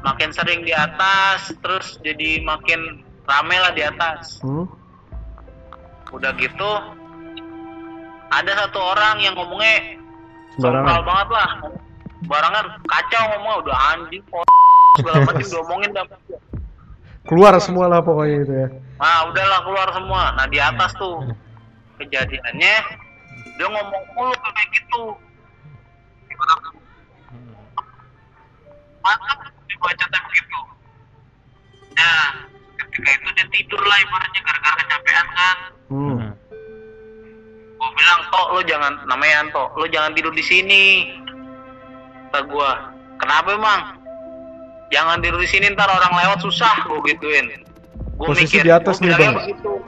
[0.00, 4.66] makin sering di atas terus jadi makin rame lah di atas Hmm.
[6.10, 6.70] udah gitu
[8.30, 9.98] ada satu orang yang ngomongnya
[10.52, 11.02] Sembarangan.
[11.02, 11.48] banget lah
[12.22, 14.44] barangan kacau ngomong udah anjing kok
[14.96, 16.04] segala macam diomongin dah
[17.20, 18.68] Keluar semua lah pokoknya itu ya.
[18.96, 21.22] nah udahlah keluar semua nah di atas tuh
[22.00, 22.76] kejadiannya
[23.60, 25.04] dia ngomong mulu kayak gitu.
[29.00, 29.38] Mantap
[29.68, 30.60] dibaca begitu
[31.90, 32.48] nah
[32.80, 35.58] ketika itu dia tidur lah ibaratnya gara-gara kecapean kan.
[35.90, 36.16] Hmm.
[36.16, 36.32] Hmm.
[37.80, 40.84] gue bilang toh lo jangan namanya Anto lo jangan tidur di sini.
[42.30, 42.70] Kata gue
[43.20, 43.80] kenapa emang?
[44.90, 47.46] Jangan tidur di sini ntar orang lewat susah gue gituin.
[48.16, 49.36] Gue Posisi di atas nih, Bang.
[49.44, 49.80] begitu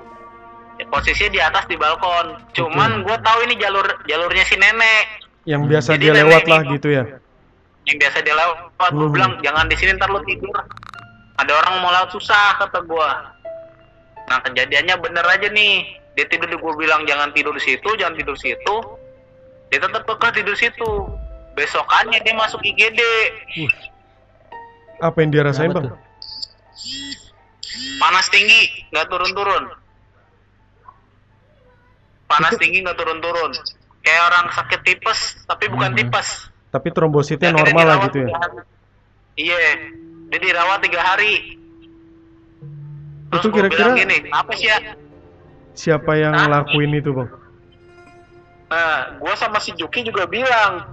[0.93, 2.37] posisinya di atas di balkon.
[2.53, 6.89] Cuman gue tahu ini jalur jalurnya si nenek Yang biasa Jadi dia lewat lah gitu
[6.89, 7.05] ya.
[7.83, 8.57] yang biasa dia lewat.
[8.93, 9.11] Gue Hmm.
[9.11, 10.53] bilang jangan di sini ntar lo tidur.
[11.35, 13.09] Ada orang mau lewat susah kata gue
[14.23, 15.83] nah kejadiannya bener aja nih.
[16.13, 18.75] Dia tidur di gue bilang jangan tidur di situ jangan tidur di situ.
[19.69, 20.91] Dia tetap kekeh tidur situ.
[21.53, 23.01] Besokannya dia masuk IGD
[25.01, 25.91] Apa yang dia rasain, Bang?
[27.99, 29.65] panas tinggi nggak turun-turun
[32.33, 33.53] panas tinggi nggak turun-turun
[34.01, 35.99] kayak orang sakit tipes tapi bukan Hmm.
[36.01, 36.29] tipes
[36.73, 38.29] Tapi trombositnya dia normal lah gitu ya.
[39.37, 39.57] iya
[40.27, 41.61] dia dirawat tiga hari
[43.29, 44.79] terus Itu kira-kira- gini apa sih ya
[45.73, 46.53] Siapa yang Hah?
[46.53, 47.33] lakuin itu, Bang?
[48.69, 50.93] Nah, gua sama si Juki juga bilang,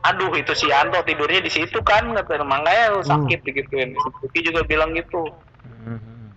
[0.00, 3.10] aduh itu si Anto tidurnya di situ kan, kata makanya lu Hmm.
[3.26, 3.98] sakit digituin.
[3.98, 5.26] Si Juki juga bilang gitu.
[5.58, 6.30] Hmm.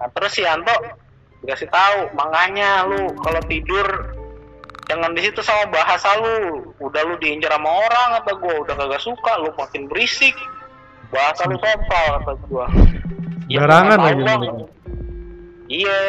[0.00, 0.72] Nah, terus si Anto
[1.46, 3.86] dikasih tahu, makanya lu kalau tidur
[4.90, 6.74] jangan di situ sama bahasa lu.
[6.82, 10.34] Udah lu diincar sama orang kata gua, udah kagak suka, lu makin berisik.
[11.14, 12.66] Bahasa lu sompral kata gua.
[13.46, 14.48] Ya, Barangan gua lagi.
[15.70, 16.00] Iya.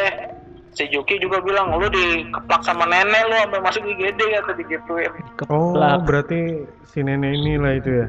[0.74, 5.10] Si Juki juga bilang lu dikeplak sama nenek lu sampai masuk IGD kata digituin.
[5.50, 6.06] Oh, Keplak.
[6.06, 8.06] berarti si nenek inilah itu ya.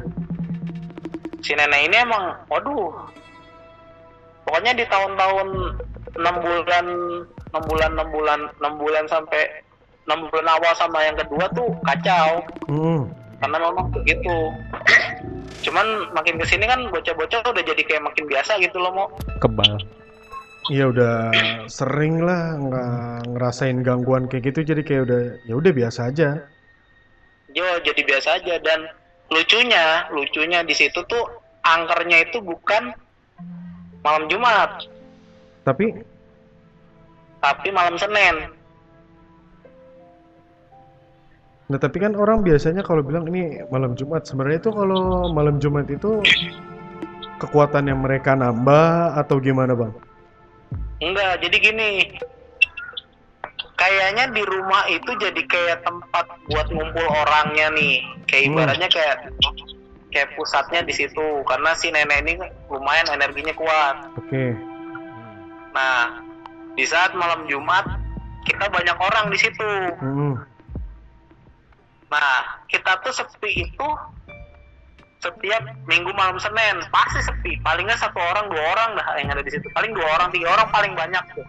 [1.41, 2.93] Si nenek ini emang waduh.
[4.45, 5.47] Pokoknya di tahun-tahun
[6.19, 6.85] 6 bulan
[7.55, 9.41] 6 bulan 6 bulan 6 bulan sampai
[10.05, 13.07] 6 bulan awal sama yang kedua tuh kacau Hmm.
[13.39, 14.37] karena memang begitu.
[15.63, 19.07] Cuman makin ke sini kan bocah-bocah udah jadi kayak makin biasa gitu loh mau.
[19.39, 19.79] Kebal.
[20.69, 21.15] Iya udah
[21.65, 22.91] sering lah nggak
[23.31, 26.29] ngerasain gangguan kayak gitu jadi kayak udah ya udah biasa aja.
[27.55, 28.85] Yo jadi biasa aja dan
[29.29, 31.23] lucunya lucunya di situ tuh
[31.63, 32.93] angkernya itu bukan
[34.01, 34.89] malam Jumat
[35.67, 35.91] Tapi
[37.39, 38.35] tapi malam Senin
[41.69, 45.85] nah tapi kan orang biasanya kalau bilang ini malam Jumat sebenarnya itu kalau malam Jumat
[45.85, 46.17] itu
[47.37, 49.93] kekuatan yang mereka nambah atau gimana bang?
[50.99, 51.91] enggak jadi gini
[53.79, 58.51] kayaknya di rumah itu jadi kayak tempat buat ngumpul orangnya nih kayak Hmm.
[58.51, 59.15] ibaratnya kayak
[60.09, 62.33] kayak pusatnya di situ karena si nenek ini
[62.67, 64.57] lumayan energinya kuat Oke.
[65.71, 66.17] nah
[66.79, 67.83] di saat malam Jumat
[68.41, 69.67] kita banyak orang di situ
[69.99, 70.39] Hmm.
[72.09, 73.87] Nah, kita tuh sepi itu
[75.19, 77.59] setiap minggu malam Senin pasti sepi.
[77.59, 79.67] Paling nggak satu orang, dua orang dah yang ada di situ.
[79.69, 81.45] Paling dua orang, tiga orang paling banyak tuh.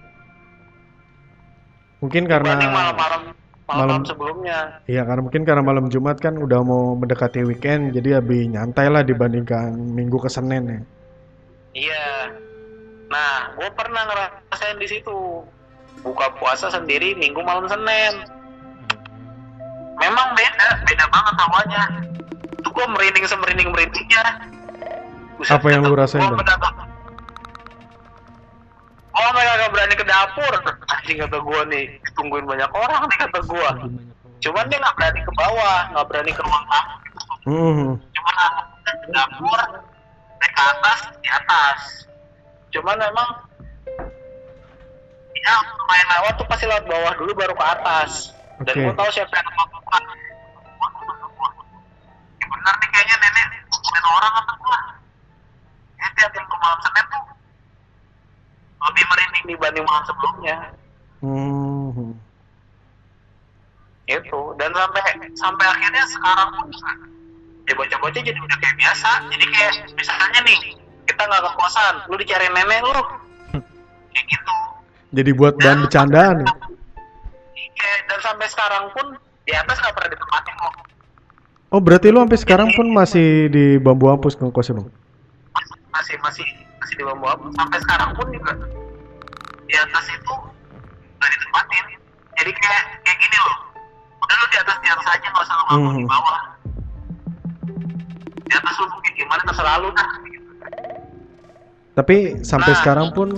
[2.00, 3.32] Mungkin karena malam-malam malam-malam
[3.70, 8.50] Malam- sebelumnya Iya karena mungkin karena malam Jumat kan udah mau mendekati weekend jadi lebih
[8.50, 10.80] nyantai lah dibandingkan Minggu ke Senin ya.
[11.72, 12.04] iya
[13.10, 15.44] nah gue pernah ngerasain di situ
[16.06, 18.24] buka puasa sendiri minggu malam senin
[19.98, 21.82] memang beda beda banget awalnya
[22.56, 24.24] itu gue merinding semerinding merindingnya
[25.40, 26.36] Apa yang lu rasain, Bang?
[29.16, 30.52] Oh, mereka gak berani ke dapur.
[30.92, 33.68] Anjing kata gue nih, ditungguin banyak orang nih kata gue.
[34.40, 36.96] Cuman dia nggak berani ke bawah, nggak berani ke ruang tamu.
[37.48, 37.88] Hmm.
[38.12, 38.34] Cuman
[38.84, 39.60] ke dapur,
[40.40, 41.80] naik ke atas, di atas.
[42.70, 43.28] Cuman memang
[45.40, 45.56] ya
[45.88, 48.32] main lewat tuh pasti lewat bawah dulu baru ke atas.
[48.62, 50.02] Dan gue tahu siapa yang melakukan.
[52.40, 54.78] Ya benar nih kayaknya nenek tungguin orang kata gue.
[56.00, 57.24] Ya tiap minggu malam Senin tuh
[58.80, 60.56] lebih merinding dibanding malam sebelumnya.
[61.20, 62.16] Hmm.
[64.10, 65.02] itu dan sampai
[65.38, 66.66] sampai akhirnya sekarang pun
[67.68, 70.79] ya bocah-bocah jadi udah kayak biasa jadi kayak misalnya nih
[71.10, 73.02] kita nggak ke kosan lu dicari nenek lu.
[74.10, 74.54] Kayak gitu.
[75.10, 76.48] Jadi buat bahan bercandaan ya.
[77.50, 79.06] iya dan sampai sekarang pun
[79.42, 80.74] di atas nggak pernah ditempatin kok
[81.70, 84.86] Oh berarti lu sampai sekarang pun masih di bambu ampus ngekos lu?
[85.90, 86.46] masih masih
[86.78, 88.54] masih di bambu abu sampai sekarang pun juga
[89.66, 90.34] di atas itu
[91.18, 91.84] nggak ditempatin.
[92.38, 93.56] Jadi kayak kayak gini loh
[94.16, 96.10] udah lu di atas di atas aja nggak usah lu bangun di Mhm.
[96.10, 96.38] bawah.
[98.40, 100.08] Di atas lu mungkin gimana terserah lu dah
[101.90, 102.78] Tapi sampai Nah.
[102.78, 103.28] sekarang pun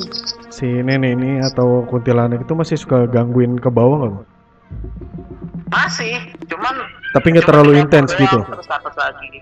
[0.49, 4.27] si nenek ini atau kuntilanak itu masih suka gangguin ke bawah nggak?
[5.69, 6.75] Masih cuman
[7.13, 8.29] Tapi nggak terlalu intens gitu.
[8.41, 9.41] doang, terus ke atas lagi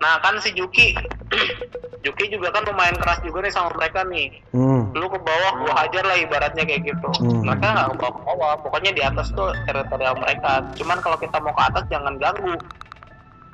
[0.00, 0.96] nah kan si Juki
[2.04, 4.88] Juki juga kan lumayan keras juga nih sama mereka nih Hmm.
[4.96, 7.44] lu ke bawah gua hajar lah ibaratnya kayak gitu Hmm.
[7.44, 11.62] mereka nggak ke bawah pokoknya di atas tuh teritorial mereka cuman kalau kita mau ke
[11.68, 12.56] atas jangan ganggu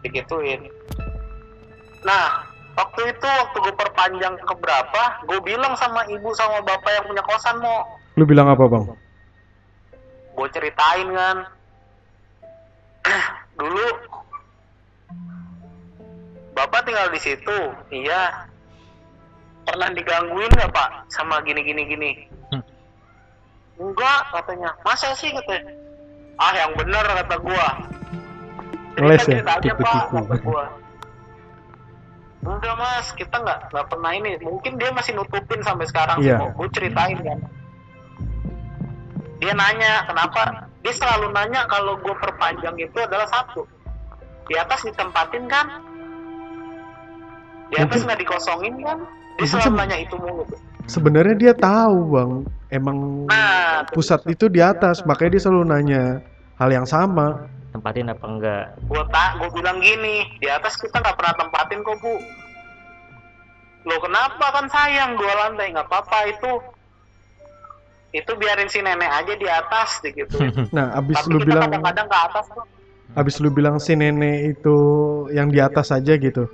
[0.06, 0.70] digituin
[2.06, 2.46] nah
[2.76, 7.22] waktu itu waktu gue perpanjang ke berapa gue bilang sama ibu sama bapak yang punya
[7.22, 8.84] kosan mau Lu bilang apa bang?
[10.32, 11.36] gue ceritain kan
[13.56, 13.86] dulu
[16.52, 17.58] bapak tinggal di situ
[17.90, 18.44] iya
[19.62, 22.12] pernah digangguin nggak pak sama gini gini gini
[22.46, 22.62] Hmm.
[23.82, 25.66] enggak katanya masa sih katanya
[26.36, 27.66] ah yang bener kata gua
[28.94, 29.42] Ngeles ya?
[29.42, 30.14] cerita aja pak Tipu-tipu.
[30.22, 30.64] kata gua
[32.44, 33.06] enggak mas.
[33.14, 34.36] Kita nggak nggak pernah ini.
[34.42, 36.42] Mungkin dia masih nutupin sampai sekarang Iya.
[36.42, 37.38] sih gue ceritain kan.
[39.40, 40.40] Dia nanya kenapa?
[40.80, 43.64] Dia selalu nanya kalau gue perpanjang itu adalah satu.
[44.46, 45.66] Di atas ditempatin kan?
[47.72, 48.98] Di atas nggak dikosongin kan?
[49.36, 50.44] Dia selalu nanya itu mulu.
[50.86, 52.30] Sebenarnya dia tahu bang,
[52.70, 56.02] emang nah pusat itu di atas, makanya dia selalu nanya
[56.62, 57.50] hal yang sama.
[57.76, 58.64] Tempatin apa enggak?
[58.88, 62.16] gue tak gue bilang gini di atas kita nggak pernah tempatin kok bu
[63.86, 66.52] lo kenapa kan sayang dua lantai nggak apa-apa itu
[68.16, 70.40] itu biarin si nenek aja di atas gitu
[70.76, 72.64] Nah, abis tapi lu kita bilang, kadang-kadang ke atas tuh
[73.16, 74.76] abis lu bilang si nenek itu
[75.32, 76.44] yang di atas aja gitu,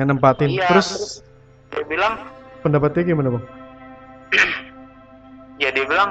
[0.00, 0.48] yang nempatin.
[0.48, 1.20] Iya, Terus
[1.68, 2.16] dia bilang
[2.64, 3.44] pendapatnya gimana bang?
[5.62, 6.10] ya dia bilang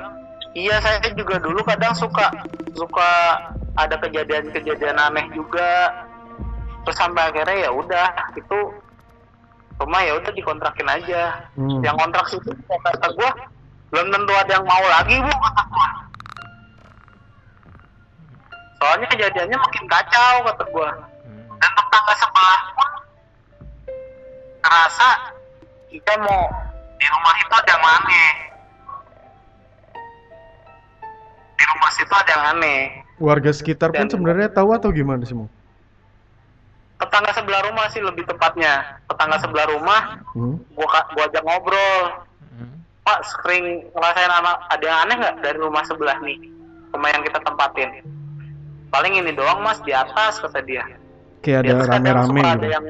[0.53, 2.29] iya saya juga dulu kadang suka
[2.77, 3.09] suka
[3.77, 5.93] ada kejadian-kejadian aneh juga.
[6.83, 8.59] Terus sampai akhirnya ya udah itu
[9.77, 11.45] rumah ya udah dikontrakin aja.
[11.53, 11.79] Hmm.
[11.85, 13.31] yang kontrak situ kata gua
[13.93, 15.29] belum tentu ada yang mau lagi bu.
[15.29, 15.63] Kata
[18.77, 20.89] soalnya kejadiannya makin kacau kata gua.
[21.27, 21.45] Hmm.
[21.61, 22.91] dan tetangga sebelah pun
[24.65, 25.09] ngerasa
[25.93, 26.43] kita mau
[26.97, 28.31] di rumah itu ada yang aneh.
[31.57, 35.49] Di rumah situ ada yang aneh Warga sekitar pun sebenarnya tahu atau gimana sih bang?
[36.97, 40.57] tetangga sebelah rumah sih lebih tepatnya tetangga sebelah rumah Hmm?
[40.73, 42.81] gua gua ajak ngobrol Hmm.
[43.05, 46.41] pak sering ngerasain anak ada yang aneh nggak dari rumah sebelah nih
[46.89, 48.01] rumah yang kita tempatin
[48.89, 50.81] paling ini doang mas di atas kata dia
[51.45, 52.49] Kayak ada rame-rame gitu.
[52.49, 52.83] ada yang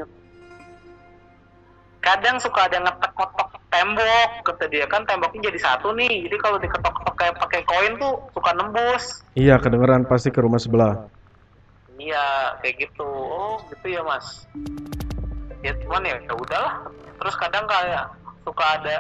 [2.07, 6.55] kadang suka ada yang ngetek-ngetok tembok kata dia kan temboknya jadi satu nih jadi kalau
[6.57, 9.03] diketok-ketok kayak pakai koin tuh suka nembus
[9.33, 11.11] Iya, kedengeran pasti ke rumah sebelah.
[11.93, 12.25] iya
[12.57, 14.45] kayak gitu oh gitu ya mas
[15.59, 16.73] ya cuman ya ya udahlah
[17.17, 18.05] terus kadang kayak
[18.41, 18.95] suka ada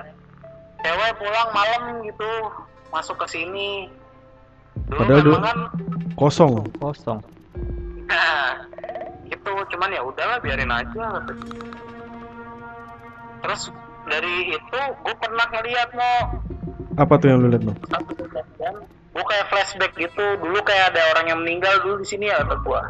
[0.79, 2.29] cewek pulang malam gitu
[2.89, 3.87] masuk ke sini
[4.85, 5.59] dulu Padahal memang dulu- kan
[6.17, 6.53] Kosong.
[6.75, 7.21] Kosong.
[8.09, 8.57] Nah,
[9.23, 11.21] gitu cuman ya udahlah biarin aja.
[13.43, 13.61] Terus
[14.07, 16.17] dari itu gue pernah ngeliat mau
[16.97, 17.61] Apa tuh yang lu lihat
[17.93, 18.75] satu kejadian
[19.17, 20.25] gue kayak flashback gitu.
[20.37, 22.81] Dulu kayak ada orang yang meninggal dulu di sini ya kata gue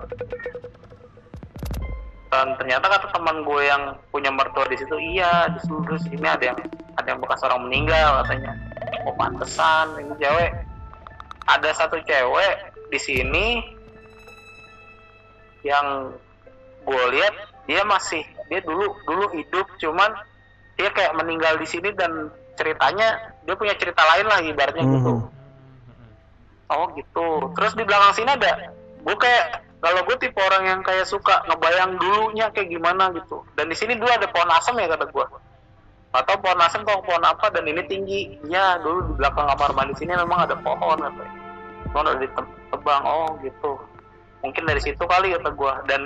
[2.27, 6.51] dan ternyata kata teman gue yang punya mertua di situ iya di seluruh sini ada
[6.51, 6.59] yang
[6.99, 8.51] ada yang bekas orang meninggal katanya.
[9.07, 10.51] Oh pantesan ini cewek.
[11.47, 12.55] Ada satu cewek
[12.91, 13.47] di sini
[15.63, 16.11] yang
[16.83, 17.35] gue lihat
[17.67, 20.11] dia masih dia dulu dulu hidup cuman
[20.77, 25.13] dia kayak meninggal di sini dan ceritanya dia punya cerita lain lah ibaratnya gitu.
[25.17, 25.29] Mhm.
[26.73, 27.27] oh gitu.
[27.57, 28.71] Terus di belakang sini ada
[29.01, 29.45] gue kayak
[29.77, 33.41] kalau gue tipe orang yang kayak suka ngebayang dulunya kayak gimana gitu.
[33.57, 35.25] Dan di sini dulu ada pohon asam ya kata gue
[36.17, 39.93] atau pohon asam atau pohon apa dan ini tinggi ya dulu di belakang kamar mandi
[39.99, 41.33] sini memang ada pohon katanya
[41.87, 43.71] cuma udah ditebang oh gitu.
[44.45, 46.01] Mungkin dari situ kali kata gue dan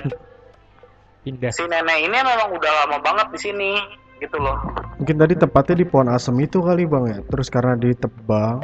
[1.21, 1.53] Pindah.
[1.53, 3.71] si nenek ini memang udah lama banget di sini
[4.21, 4.57] gitu loh
[5.01, 7.19] Mungkin tadi tempatnya di pohon asem itu kali bang ya.
[7.25, 8.61] Terus karena ditebang,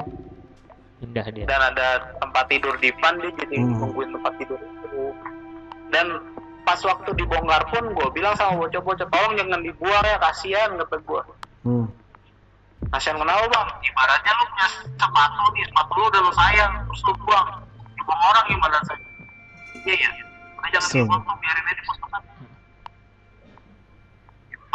[0.98, 1.46] Pindah dia.
[1.50, 1.88] dan ada
[2.18, 3.74] tempat tidur di pan dia jadi Hmm.
[3.82, 5.14] nungguin tempat tidur itu
[5.90, 6.22] dan
[6.62, 11.22] pas waktu dibongkar pun gue bilang sama bocah-bocah tolong jangan dibuang ya kasihan kata gue
[11.64, 11.88] hmm.
[12.92, 17.14] kasihan kenapa bang ibaratnya lu punya sepatu nih sepatu lu udah lu sayang terus lu
[17.24, 17.48] buang
[17.96, 18.98] dibuang orang gimana sih
[19.86, 20.10] iya iya
[20.54, 20.98] udah jangan So.
[21.02, 22.22] dibuang tuh biarin aja di pusaran
[24.52, 24.66] gitu.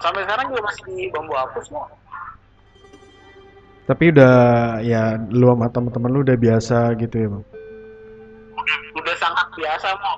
[0.00, 1.86] Sampai sekarang juga masih di bambu hapus mau
[3.84, 4.36] Tapi udah
[4.80, 7.44] ya lu sama teman-teman lu udah biasa gitu ya bang.
[8.54, 10.16] udah udah sangat biasa mau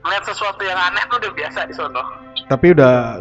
[0.00, 2.00] melihat sesuatu yang aneh tuh udah biasa di sono
[2.48, 3.20] Tapi udah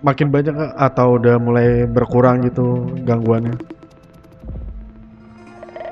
[0.00, 2.64] makin banyak atau udah mulai berkurang gitu
[3.04, 3.56] gangguannya?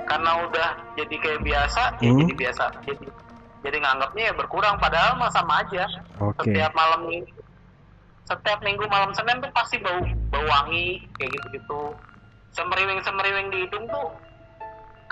[0.05, 2.21] karena udah jadi kayak biasa ya Hmm.
[2.23, 3.07] jadi biasa jadi
[3.61, 5.85] jadi nganggapnya ya berkurang padahal mah sama aja
[6.23, 6.49] Oke.
[6.49, 7.01] setiap malam
[8.25, 10.01] setiap minggu malam senin tuh pasti bau
[10.33, 11.81] bau wangi kayak gitu gitu
[12.53, 14.09] semeriwing semeriwing di hidung tuh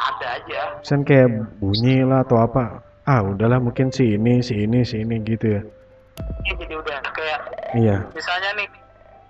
[0.01, 1.29] ada aja Misalnya kayak
[1.61, 2.81] bunyi lah atau apa?
[3.05, 5.63] Ah udahlah mungkin si ini, si ini, si ini gitu ya.
[6.49, 7.41] ya jadi udah kayak
[7.73, 7.97] Iya.
[8.13, 8.69] misalnya nih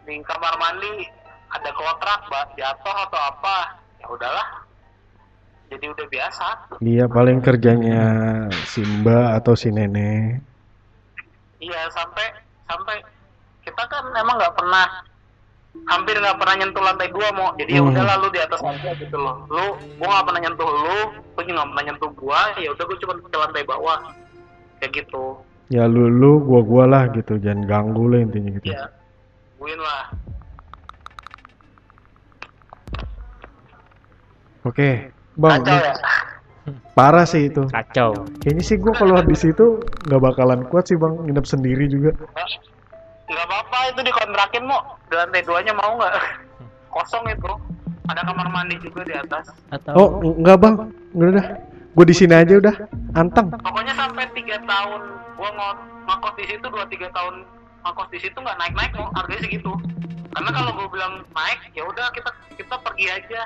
[0.03, 1.07] di kamar mandi
[1.51, 3.57] ada kontrak mbak jatuh atau apa
[4.03, 4.49] ya udahlah
[5.71, 6.47] jadi udah biasa
[6.85, 8.01] Dia paling kerjanya
[8.69, 10.43] si Mbak atau si Nenek.
[11.57, 12.27] Iya sampai
[12.69, 12.97] sampai
[13.63, 14.87] kita kan emang nggak pernah
[15.89, 17.91] hampir nggak pernah nyentuh lantai dua mau jadi ya Hmm.
[17.95, 20.99] udah lu di atas aja gitu loh lu gua nggak pernah nyentuh lu
[21.33, 23.99] lu juga nggak pernah nyentuh gua ya udah gua cuma ke lantai bawah
[24.79, 25.25] kayak gitu
[25.73, 28.77] Ya lu lu, gua gua lah gitu, jangan ganggu lah intinya gitu.
[28.77, 28.93] ya
[29.57, 30.13] guin lah
[34.63, 35.95] Oke, bang, kacau ya
[36.95, 37.67] parah sih itu.
[37.67, 38.31] Kacau.
[38.39, 42.15] Kayaknya sih gua kalau di situ nggak bakalan kuat sih bang, nginep sendiri juga.
[43.33, 46.15] Nggak apa-apa itu dikontrakin mau di lantai duanya mau nggak?
[46.89, 47.53] Kosong itu.
[48.03, 49.49] Ada kamar mandi juga di atas.
[49.71, 50.75] Atau Oh nggak bang,
[51.15, 51.47] nggak udah.
[51.93, 52.73] Gue di sini aja udah,
[53.13, 53.53] anteng.
[53.53, 55.01] pokoknya sampai tiga tahun.
[55.37, 57.45] Gua ngo- ngekos di situ dua tiga tahun
[57.85, 59.73] ngekos di situ nggak naik naik mau harganya segitu.
[60.33, 63.43] Karena kalau gue bilang naik ya udah kita kita pergi aja.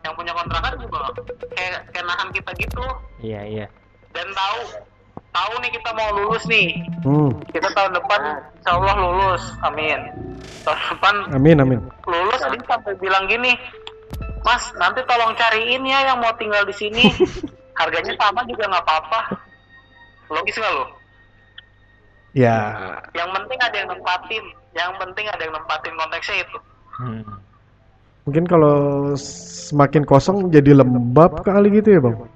[0.00, 0.98] Yang punya kontrakan juga
[1.52, 2.84] kayak kayak nahan kita gitu.
[3.20, 3.66] Iya iya.
[4.10, 4.60] dan tahu
[5.30, 6.68] tahu nih kita mau lulus nih.
[7.06, 8.20] Hmm, kita tahun depan
[8.60, 9.42] insya Allah lulus.
[9.62, 10.00] Amin.
[10.66, 11.80] Tahun depan amin amin.
[12.04, 13.54] lulus dia sampai bilang gini
[14.40, 17.04] mas nanti tolong cariin ya yang mau tinggal di sini.
[17.80, 19.20] Harganya sama juga nggak apa-apa.
[20.30, 20.86] Logis nggak lo
[22.30, 22.78] Ya,
[23.10, 24.44] yang penting ada yang nempatin.
[24.70, 26.58] Yang penting ada yang nempatin konteksnya itu.
[27.00, 27.24] Hmm.
[28.28, 28.76] mungkin kalau
[29.16, 32.28] semakin kosong jadi lembab kali gitu ya bang.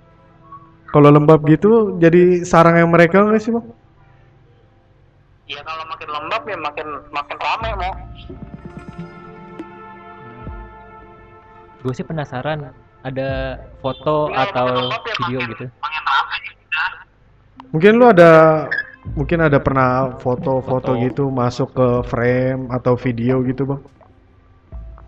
[0.95, 3.67] Kalau lembab gitu jadi sarang yang mereka nggak sih bang?
[5.45, 7.93] ya kalau makin lembab ya makin makin rame mau
[11.81, 12.73] Gue sih penasaran
[13.05, 13.29] ada
[13.79, 15.65] foto Iya, atau makin lembab ya video makin, gitu.
[15.77, 16.89] makin rame ya udah.
[17.75, 18.33] Mungkin lu ada
[19.13, 20.63] mungkin ada pernah foto-foto
[20.95, 21.03] Foto.
[21.03, 23.83] gitu masuk ke frame atau video gitu bang?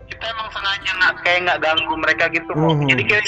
[0.05, 2.87] kita emang sengaja nggak kayak nggak ganggu mereka gitu Mhm.
[2.87, 3.25] jadi kayak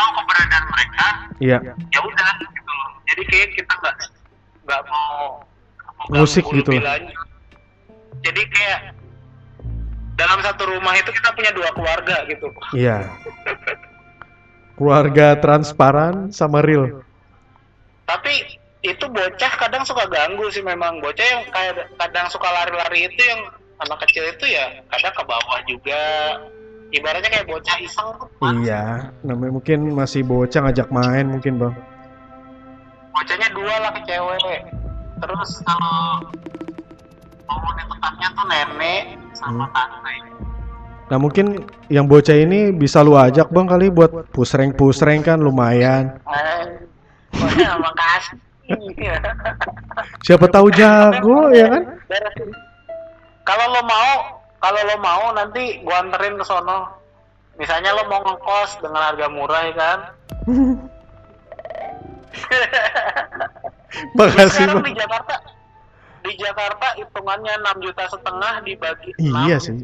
[0.00, 1.06] tahu keberadaan mereka
[1.40, 1.58] Iya.
[1.76, 2.74] ya udah gitu
[3.06, 3.96] jadi kayak kita nggak
[4.64, 5.44] nggak mau
[6.08, 7.12] Musik gitu lanjut.
[8.24, 8.80] jadi kayak
[10.16, 13.08] dalam satu rumah itu kita punya dua keluarga gitu Iya.
[14.76, 17.04] Keluarga transparan sama real.
[18.08, 18.32] tapi
[18.80, 23.44] itu bocah kadang suka ganggu sih memang bocah yang kayak kadang suka lari-lari itu yang
[23.78, 26.02] anak kecil itu ya kadang ke bawah juga
[26.90, 28.10] ibaratnya kayak bocah iseng.
[28.62, 31.74] Iya, namanya mungkin masih bocah ngajak main mungkin bang.
[33.10, 34.70] bocahnya dua lah ke cewek
[35.20, 36.24] terus kalau
[37.44, 39.02] penghuni tetapnya tuh nenek
[39.36, 39.74] sama Hmm.
[39.76, 40.14] tante
[41.10, 46.22] Nah mungkin yang bocah ini bisa lu ajak bang kali buat pusreng pusreng kan lumayan.
[46.22, 48.38] Eh, makasih.
[50.22, 51.82] Siapa tahu jago ya kan?
[53.42, 57.00] Kalau lo mau, kalau lo mau nanti gua anterin ke sono.
[57.56, 59.98] Misalnya lo mau ngekos dengan harga murah ya kan?
[64.16, 65.34] Makasih Sekarang di Jakarta,
[66.22, 69.76] di Jakarta hitungannya 6 juta setengah dibagi Iya 6, sih.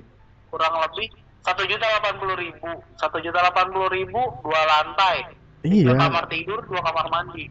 [0.49, 1.11] kurang lebih
[1.43, 5.31] satu juta delapan puluh ribu, satu juta delapan puluh ribu dua lantai,
[5.62, 5.95] dua Iya.
[5.95, 7.47] kamar tidur, dua kamar mandi.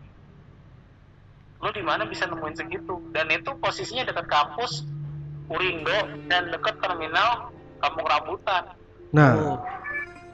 [1.63, 2.99] Lo di mana bisa nemuin segitu?
[3.15, 4.83] Dan itu posisinya dekat kampus
[5.49, 5.97] Urindo
[6.31, 8.63] dan dekat terminal Kampung Rambutan.
[9.13, 9.61] Nah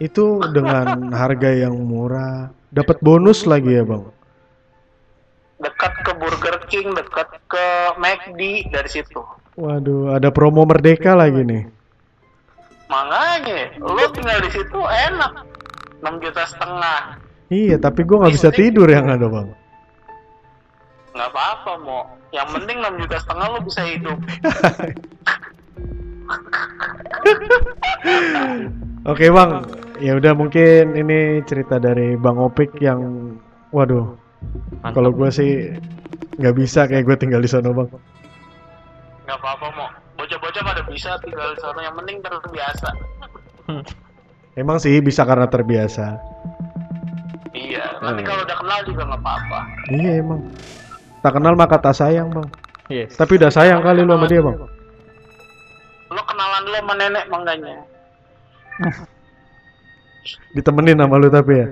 [0.01, 4.07] itu dengan harga yang murah, dapat bonus lagi ya bang.
[5.61, 7.65] Dekat ke Burger King, dekat ke
[8.01, 9.21] McD dari situ.
[9.61, 11.69] Waduh, ada promo merdeka lagi nih.
[12.89, 15.45] Makanya, lo tinggal di situ enak.
[16.01, 17.21] 6 juta setengah.
[17.53, 19.53] Iya, tapi gua nggak bisa tidur yang ada bang.
[21.11, 22.01] Nggak apa-apa, mau.
[22.31, 24.17] Yang penting 6 juta setengah lo bisa hidup.
[29.03, 29.51] Oke bang,
[29.97, 33.33] ya udah mungkin ini cerita dari bang Opik yang,
[33.73, 34.15] waduh,
[34.93, 35.51] kalau gue sih
[36.39, 37.89] nggak bisa kayak gue tinggal di sana bang.
[39.27, 39.89] Nggak apa-apa, mau.
[40.21, 41.79] Bocah-bocah pada bisa tinggal di sana.
[41.81, 42.89] Yang penting terbiasa.
[44.61, 46.19] Emang sih bisa karena terbiasa.
[47.51, 48.27] Iya, nanti Hmm.
[48.31, 49.59] kalau udah kenal juga nggak apa-apa.
[49.91, 50.39] Iya emang.
[51.21, 52.47] Tak kenal maka tak sayang bang.
[52.89, 53.13] Yes.
[53.15, 54.57] Tapi udah sayang kali lu sama dia bang.
[56.11, 57.75] Lo kenalan dulu sama nenek mangganya.
[60.55, 61.67] Ditemenin sama lu tapi ya.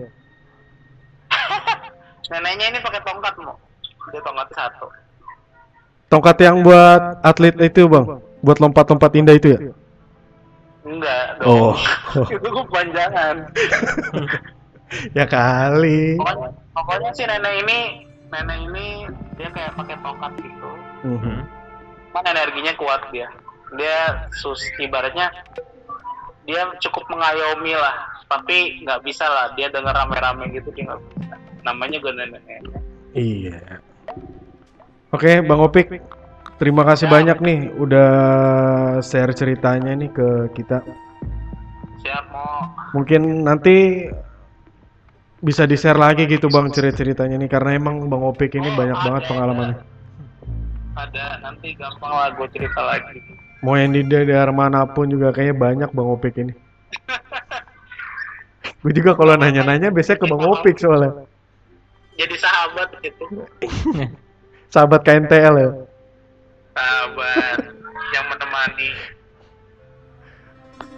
[2.30, 3.58] Neneknya ini pakai tongkat, mau.
[4.14, 4.88] Dia tongkat satu.
[6.10, 8.06] Tongkat yang buat atlet itu bang,
[8.42, 9.60] buat lompat-lompat indah itu ya.
[10.82, 11.78] Enggak Oh,
[12.34, 13.36] itu kepanjangan.
[15.14, 16.18] ya kali.
[16.18, 17.80] Pokoknya, pokoknya sih nenek ini,
[18.30, 18.86] nenek ini
[19.38, 20.72] dia kayak pakai tongkat gitu.
[21.06, 21.38] Mhm.
[22.14, 23.30] Kan energinya kuat dia.
[23.78, 25.30] Dia sus ibaratnya
[26.50, 27.94] dia cukup mengayomi lah,
[28.26, 31.36] tapi nggak bisa lah dia denger rame-rame gitu dia nggak bisa.
[31.62, 32.42] Namanya gue nenek.
[33.14, 33.58] Iya.
[35.14, 35.90] Oke, Bang Opik.
[36.60, 37.14] Terima kasih Ya.
[37.16, 38.12] banyak nih udah
[39.00, 40.84] share ceritanya nih ke kita.
[42.04, 42.68] Siap mau
[43.00, 44.08] Mungkin nanti
[45.40, 49.06] bisa di-share lagi gitu Bang cerita-ceritanya nih karena emang Bang Opik ini Oh, banyak ada,
[49.08, 49.78] banget pengalamannya.
[51.00, 53.24] ada nanti gampang lah gue cerita lagi.
[53.64, 56.54] Mau yang di daerah mana pun juga kayaknya banyak Bang Opik ini.
[58.80, 61.28] Gue juga kalau nanya-nanya biasanya ke Bang Opik soalnya.
[62.16, 63.24] Jadi sahabat gitu.
[64.74, 65.70] Sahabat KNTL ya.
[66.78, 67.60] Sahabat
[68.16, 68.90] yang menemani.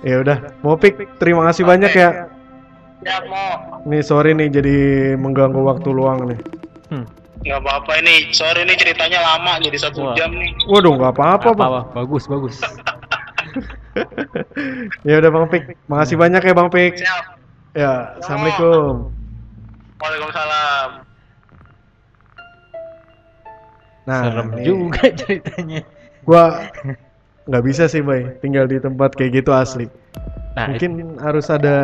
[0.02, 2.30] Ya udah, Opik terima kasih banyak ya.
[3.02, 3.82] Siap mau.
[3.84, 4.76] Nih sorry nih jadi
[5.18, 6.39] mengganggu waktu luang nih.
[6.89, 7.06] Hmm.
[7.41, 10.14] Nggak apa-apa ini, sorry ini ceritanya lama jadi satu Wah.
[10.14, 10.54] jam nih.
[10.70, 11.70] Waduh, nggak apa-apa Apa, bang.
[11.70, 12.58] apa, bagus, bagus.
[15.04, 16.93] Ya udah bang Pik, makasih banyak ya bang Pik.
[16.95, 17.26] Siap.
[17.76, 17.91] Ya,
[18.24, 19.12] assalamualaikum.
[19.99, 20.89] Waalaikumsalam.
[24.02, 25.82] Nah, Serem nih, juga ceritanya.
[26.24, 26.72] gua
[27.52, 29.91] nggak bisa sih bay, tinggal di tempat kayak gitu asli.
[30.52, 30.91] Nah, Mungkin
[31.24, 31.76] harus ada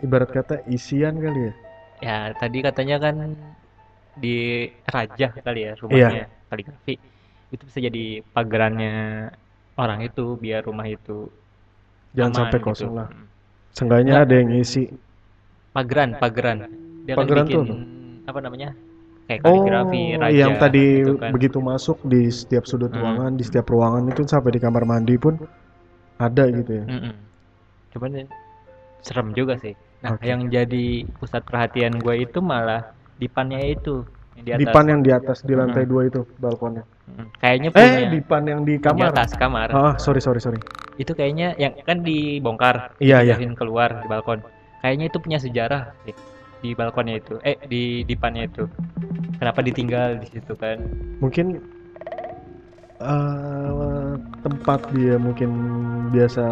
[0.00, 1.52] ibarat kata isian kali ya.
[1.98, 3.16] ya tadi katanya kan
[4.18, 5.78] di Raja kali ya Iya.
[5.82, 6.94] rumahnya kaligrafi.
[7.54, 8.92] Itu bisa jadi pagerannya
[9.78, 11.30] orang itu biar rumah itu
[12.16, 12.66] Jangan aman sampai gitu.
[12.66, 13.08] kosong lah.
[13.10, 13.26] Mm.
[13.76, 14.24] Seenggaknya Nggak.
[14.26, 14.82] ada yang ngisi.
[15.74, 16.58] Pageran, pageran.
[17.06, 17.78] Dia Pageran kan tuh bikin
[18.26, 18.68] apa namanya?
[19.28, 21.30] Kayak Oh, kaligrafi raja yang tadi gitu kan.
[21.36, 22.98] begitu masuk di setiap sudut Hmm.
[23.00, 25.34] ruangan, di setiap ruangan itu sampai di kamar mandi pun
[26.18, 26.84] ada gitu ya.
[26.88, 27.14] Mm-mm.
[27.98, 28.26] Cuman ya,
[29.02, 29.74] serem juga sih.
[30.06, 30.30] Nah, Oke.
[30.30, 34.06] yang jadi pusat perhatian gue itu malah dipannya itu
[34.38, 34.62] yang di atas.
[34.70, 35.90] Dipan yang di atas di lantai Hmm.
[35.90, 36.86] dua itu balkonnya.
[37.10, 39.10] Mm, Kayaknya punya Eh, dipan yang di di kamar.
[39.10, 39.68] atas kamar.
[39.74, 40.62] Ah, sorry sorry sorry.
[40.94, 43.34] Itu kayaknya yang kan dibongkar, Iya iya.
[43.58, 44.46] keluar di balkon.
[44.78, 46.14] Kayaknya itu punya sejarah sih
[46.62, 47.42] di balkonnya itu.
[47.42, 48.70] Eh, di dipannya itu.
[49.42, 50.78] Kenapa ditinggal di situ kan?
[51.18, 51.58] Mungkin
[52.98, 54.10] eh
[54.46, 55.50] tempat dia mungkin
[56.14, 56.46] biasa.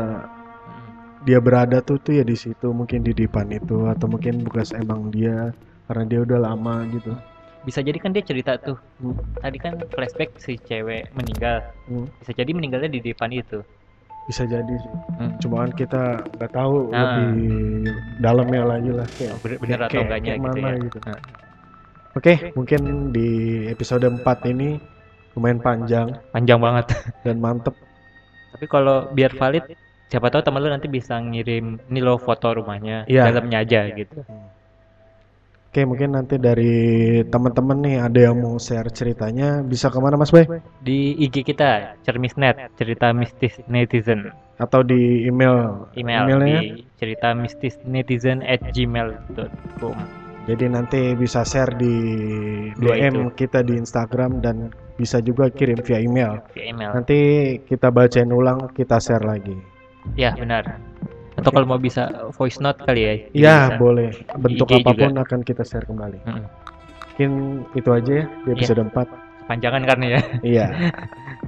[1.26, 5.10] Dia berada tuh tuh ya di situ mungkin di dipan itu atau mungkin bekas emang
[5.10, 5.50] dia
[5.84, 7.12] karena dia udah lama gitu.
[7.60, 8.78] Bisa jadi kan dia cerita tuh.
[8.96, 9.18] Hmm.
[9.36, 11.66] Tadi kan flashback si cewek meninggal.
[11.84, 13.58] Hmm, Bisa jadi meninggalnya di depan itu.
[14.24, 14.92] Bisa jadi sih.
[15.16, 15.34] Hmm.
[15.36, 16.02] Cuma kan kita
[16.32, 17.18] nggak tahu Ah.
[17.18, 20.78] lebih dalamnya lagi lah kayak Bener, bener atau kayak- enggaknya kayak gitu mana ya.
[20.80, 20.98] gitu.
[21.02, 21.18] Nah,
[22.16, 22.80] Oke, mungkin
[23.12, 23.28] di
[23.66, 24.80] episode 4 ini
[25.34, 26.86] lumayan panjang panjang banget.
[27.20, 27.74] dan mantep.
[28.50, 29.68] Tapi kalau biar valid
[30.06, 33.26] siapa tahu teman lu nanti bisa ngirim ini lo foto rumahnya Iya.
[33.26, 34.22] dalamnya aja gitu
[35.66, 36.72] Oke, mungkin nanti dari
[37.28, 40.48] teman-teman nih ada yang mau share ceritanya bisa ke mana Mas Bay?
[40.80, 45.84] di IG kita cermisnet cerita mistis netizen Atau di email?
[45.92, 46.60] email Emailnya?
[46.64, 49.96] di cerita mistis netizen at gmail.com
[50.48, 51.92] Jadi nanti bisa share di
[52.72, 56.40] Dua DM kita di Instagram dan bisa juga kirim via email.
[56.56, 57.18] via email Nanti
[57.60, 59.75] kita bacain ulang, kita share lagi.
[60.14, 60.78] Ya benar
[61.36, 63.76] atau kalau mau bisa voice note kali ya juga Iya, bisa.
[63.76, 64.08] boleh.
[64.40, 64.88] Bentuk IG juga.
[64.88, 66.18] apa pun akan kita share kembali.
[66.24, 66.46] Mm-mm.
[67.12, 67.30] Mungkin
[67.76, 68.92] itu aja ya di episode 4.
[69.46, 70.20] panjangan karena ya
[70.56, 70.66] Iya.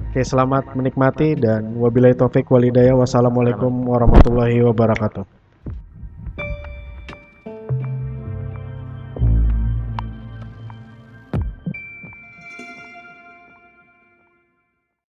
[0.09, 2.93] Oke, selamat menikmati dan wabillahi taufik walhidayah.
[2.93, 5.38] Wassalamualaikum warahmatullahi wabarakatuh.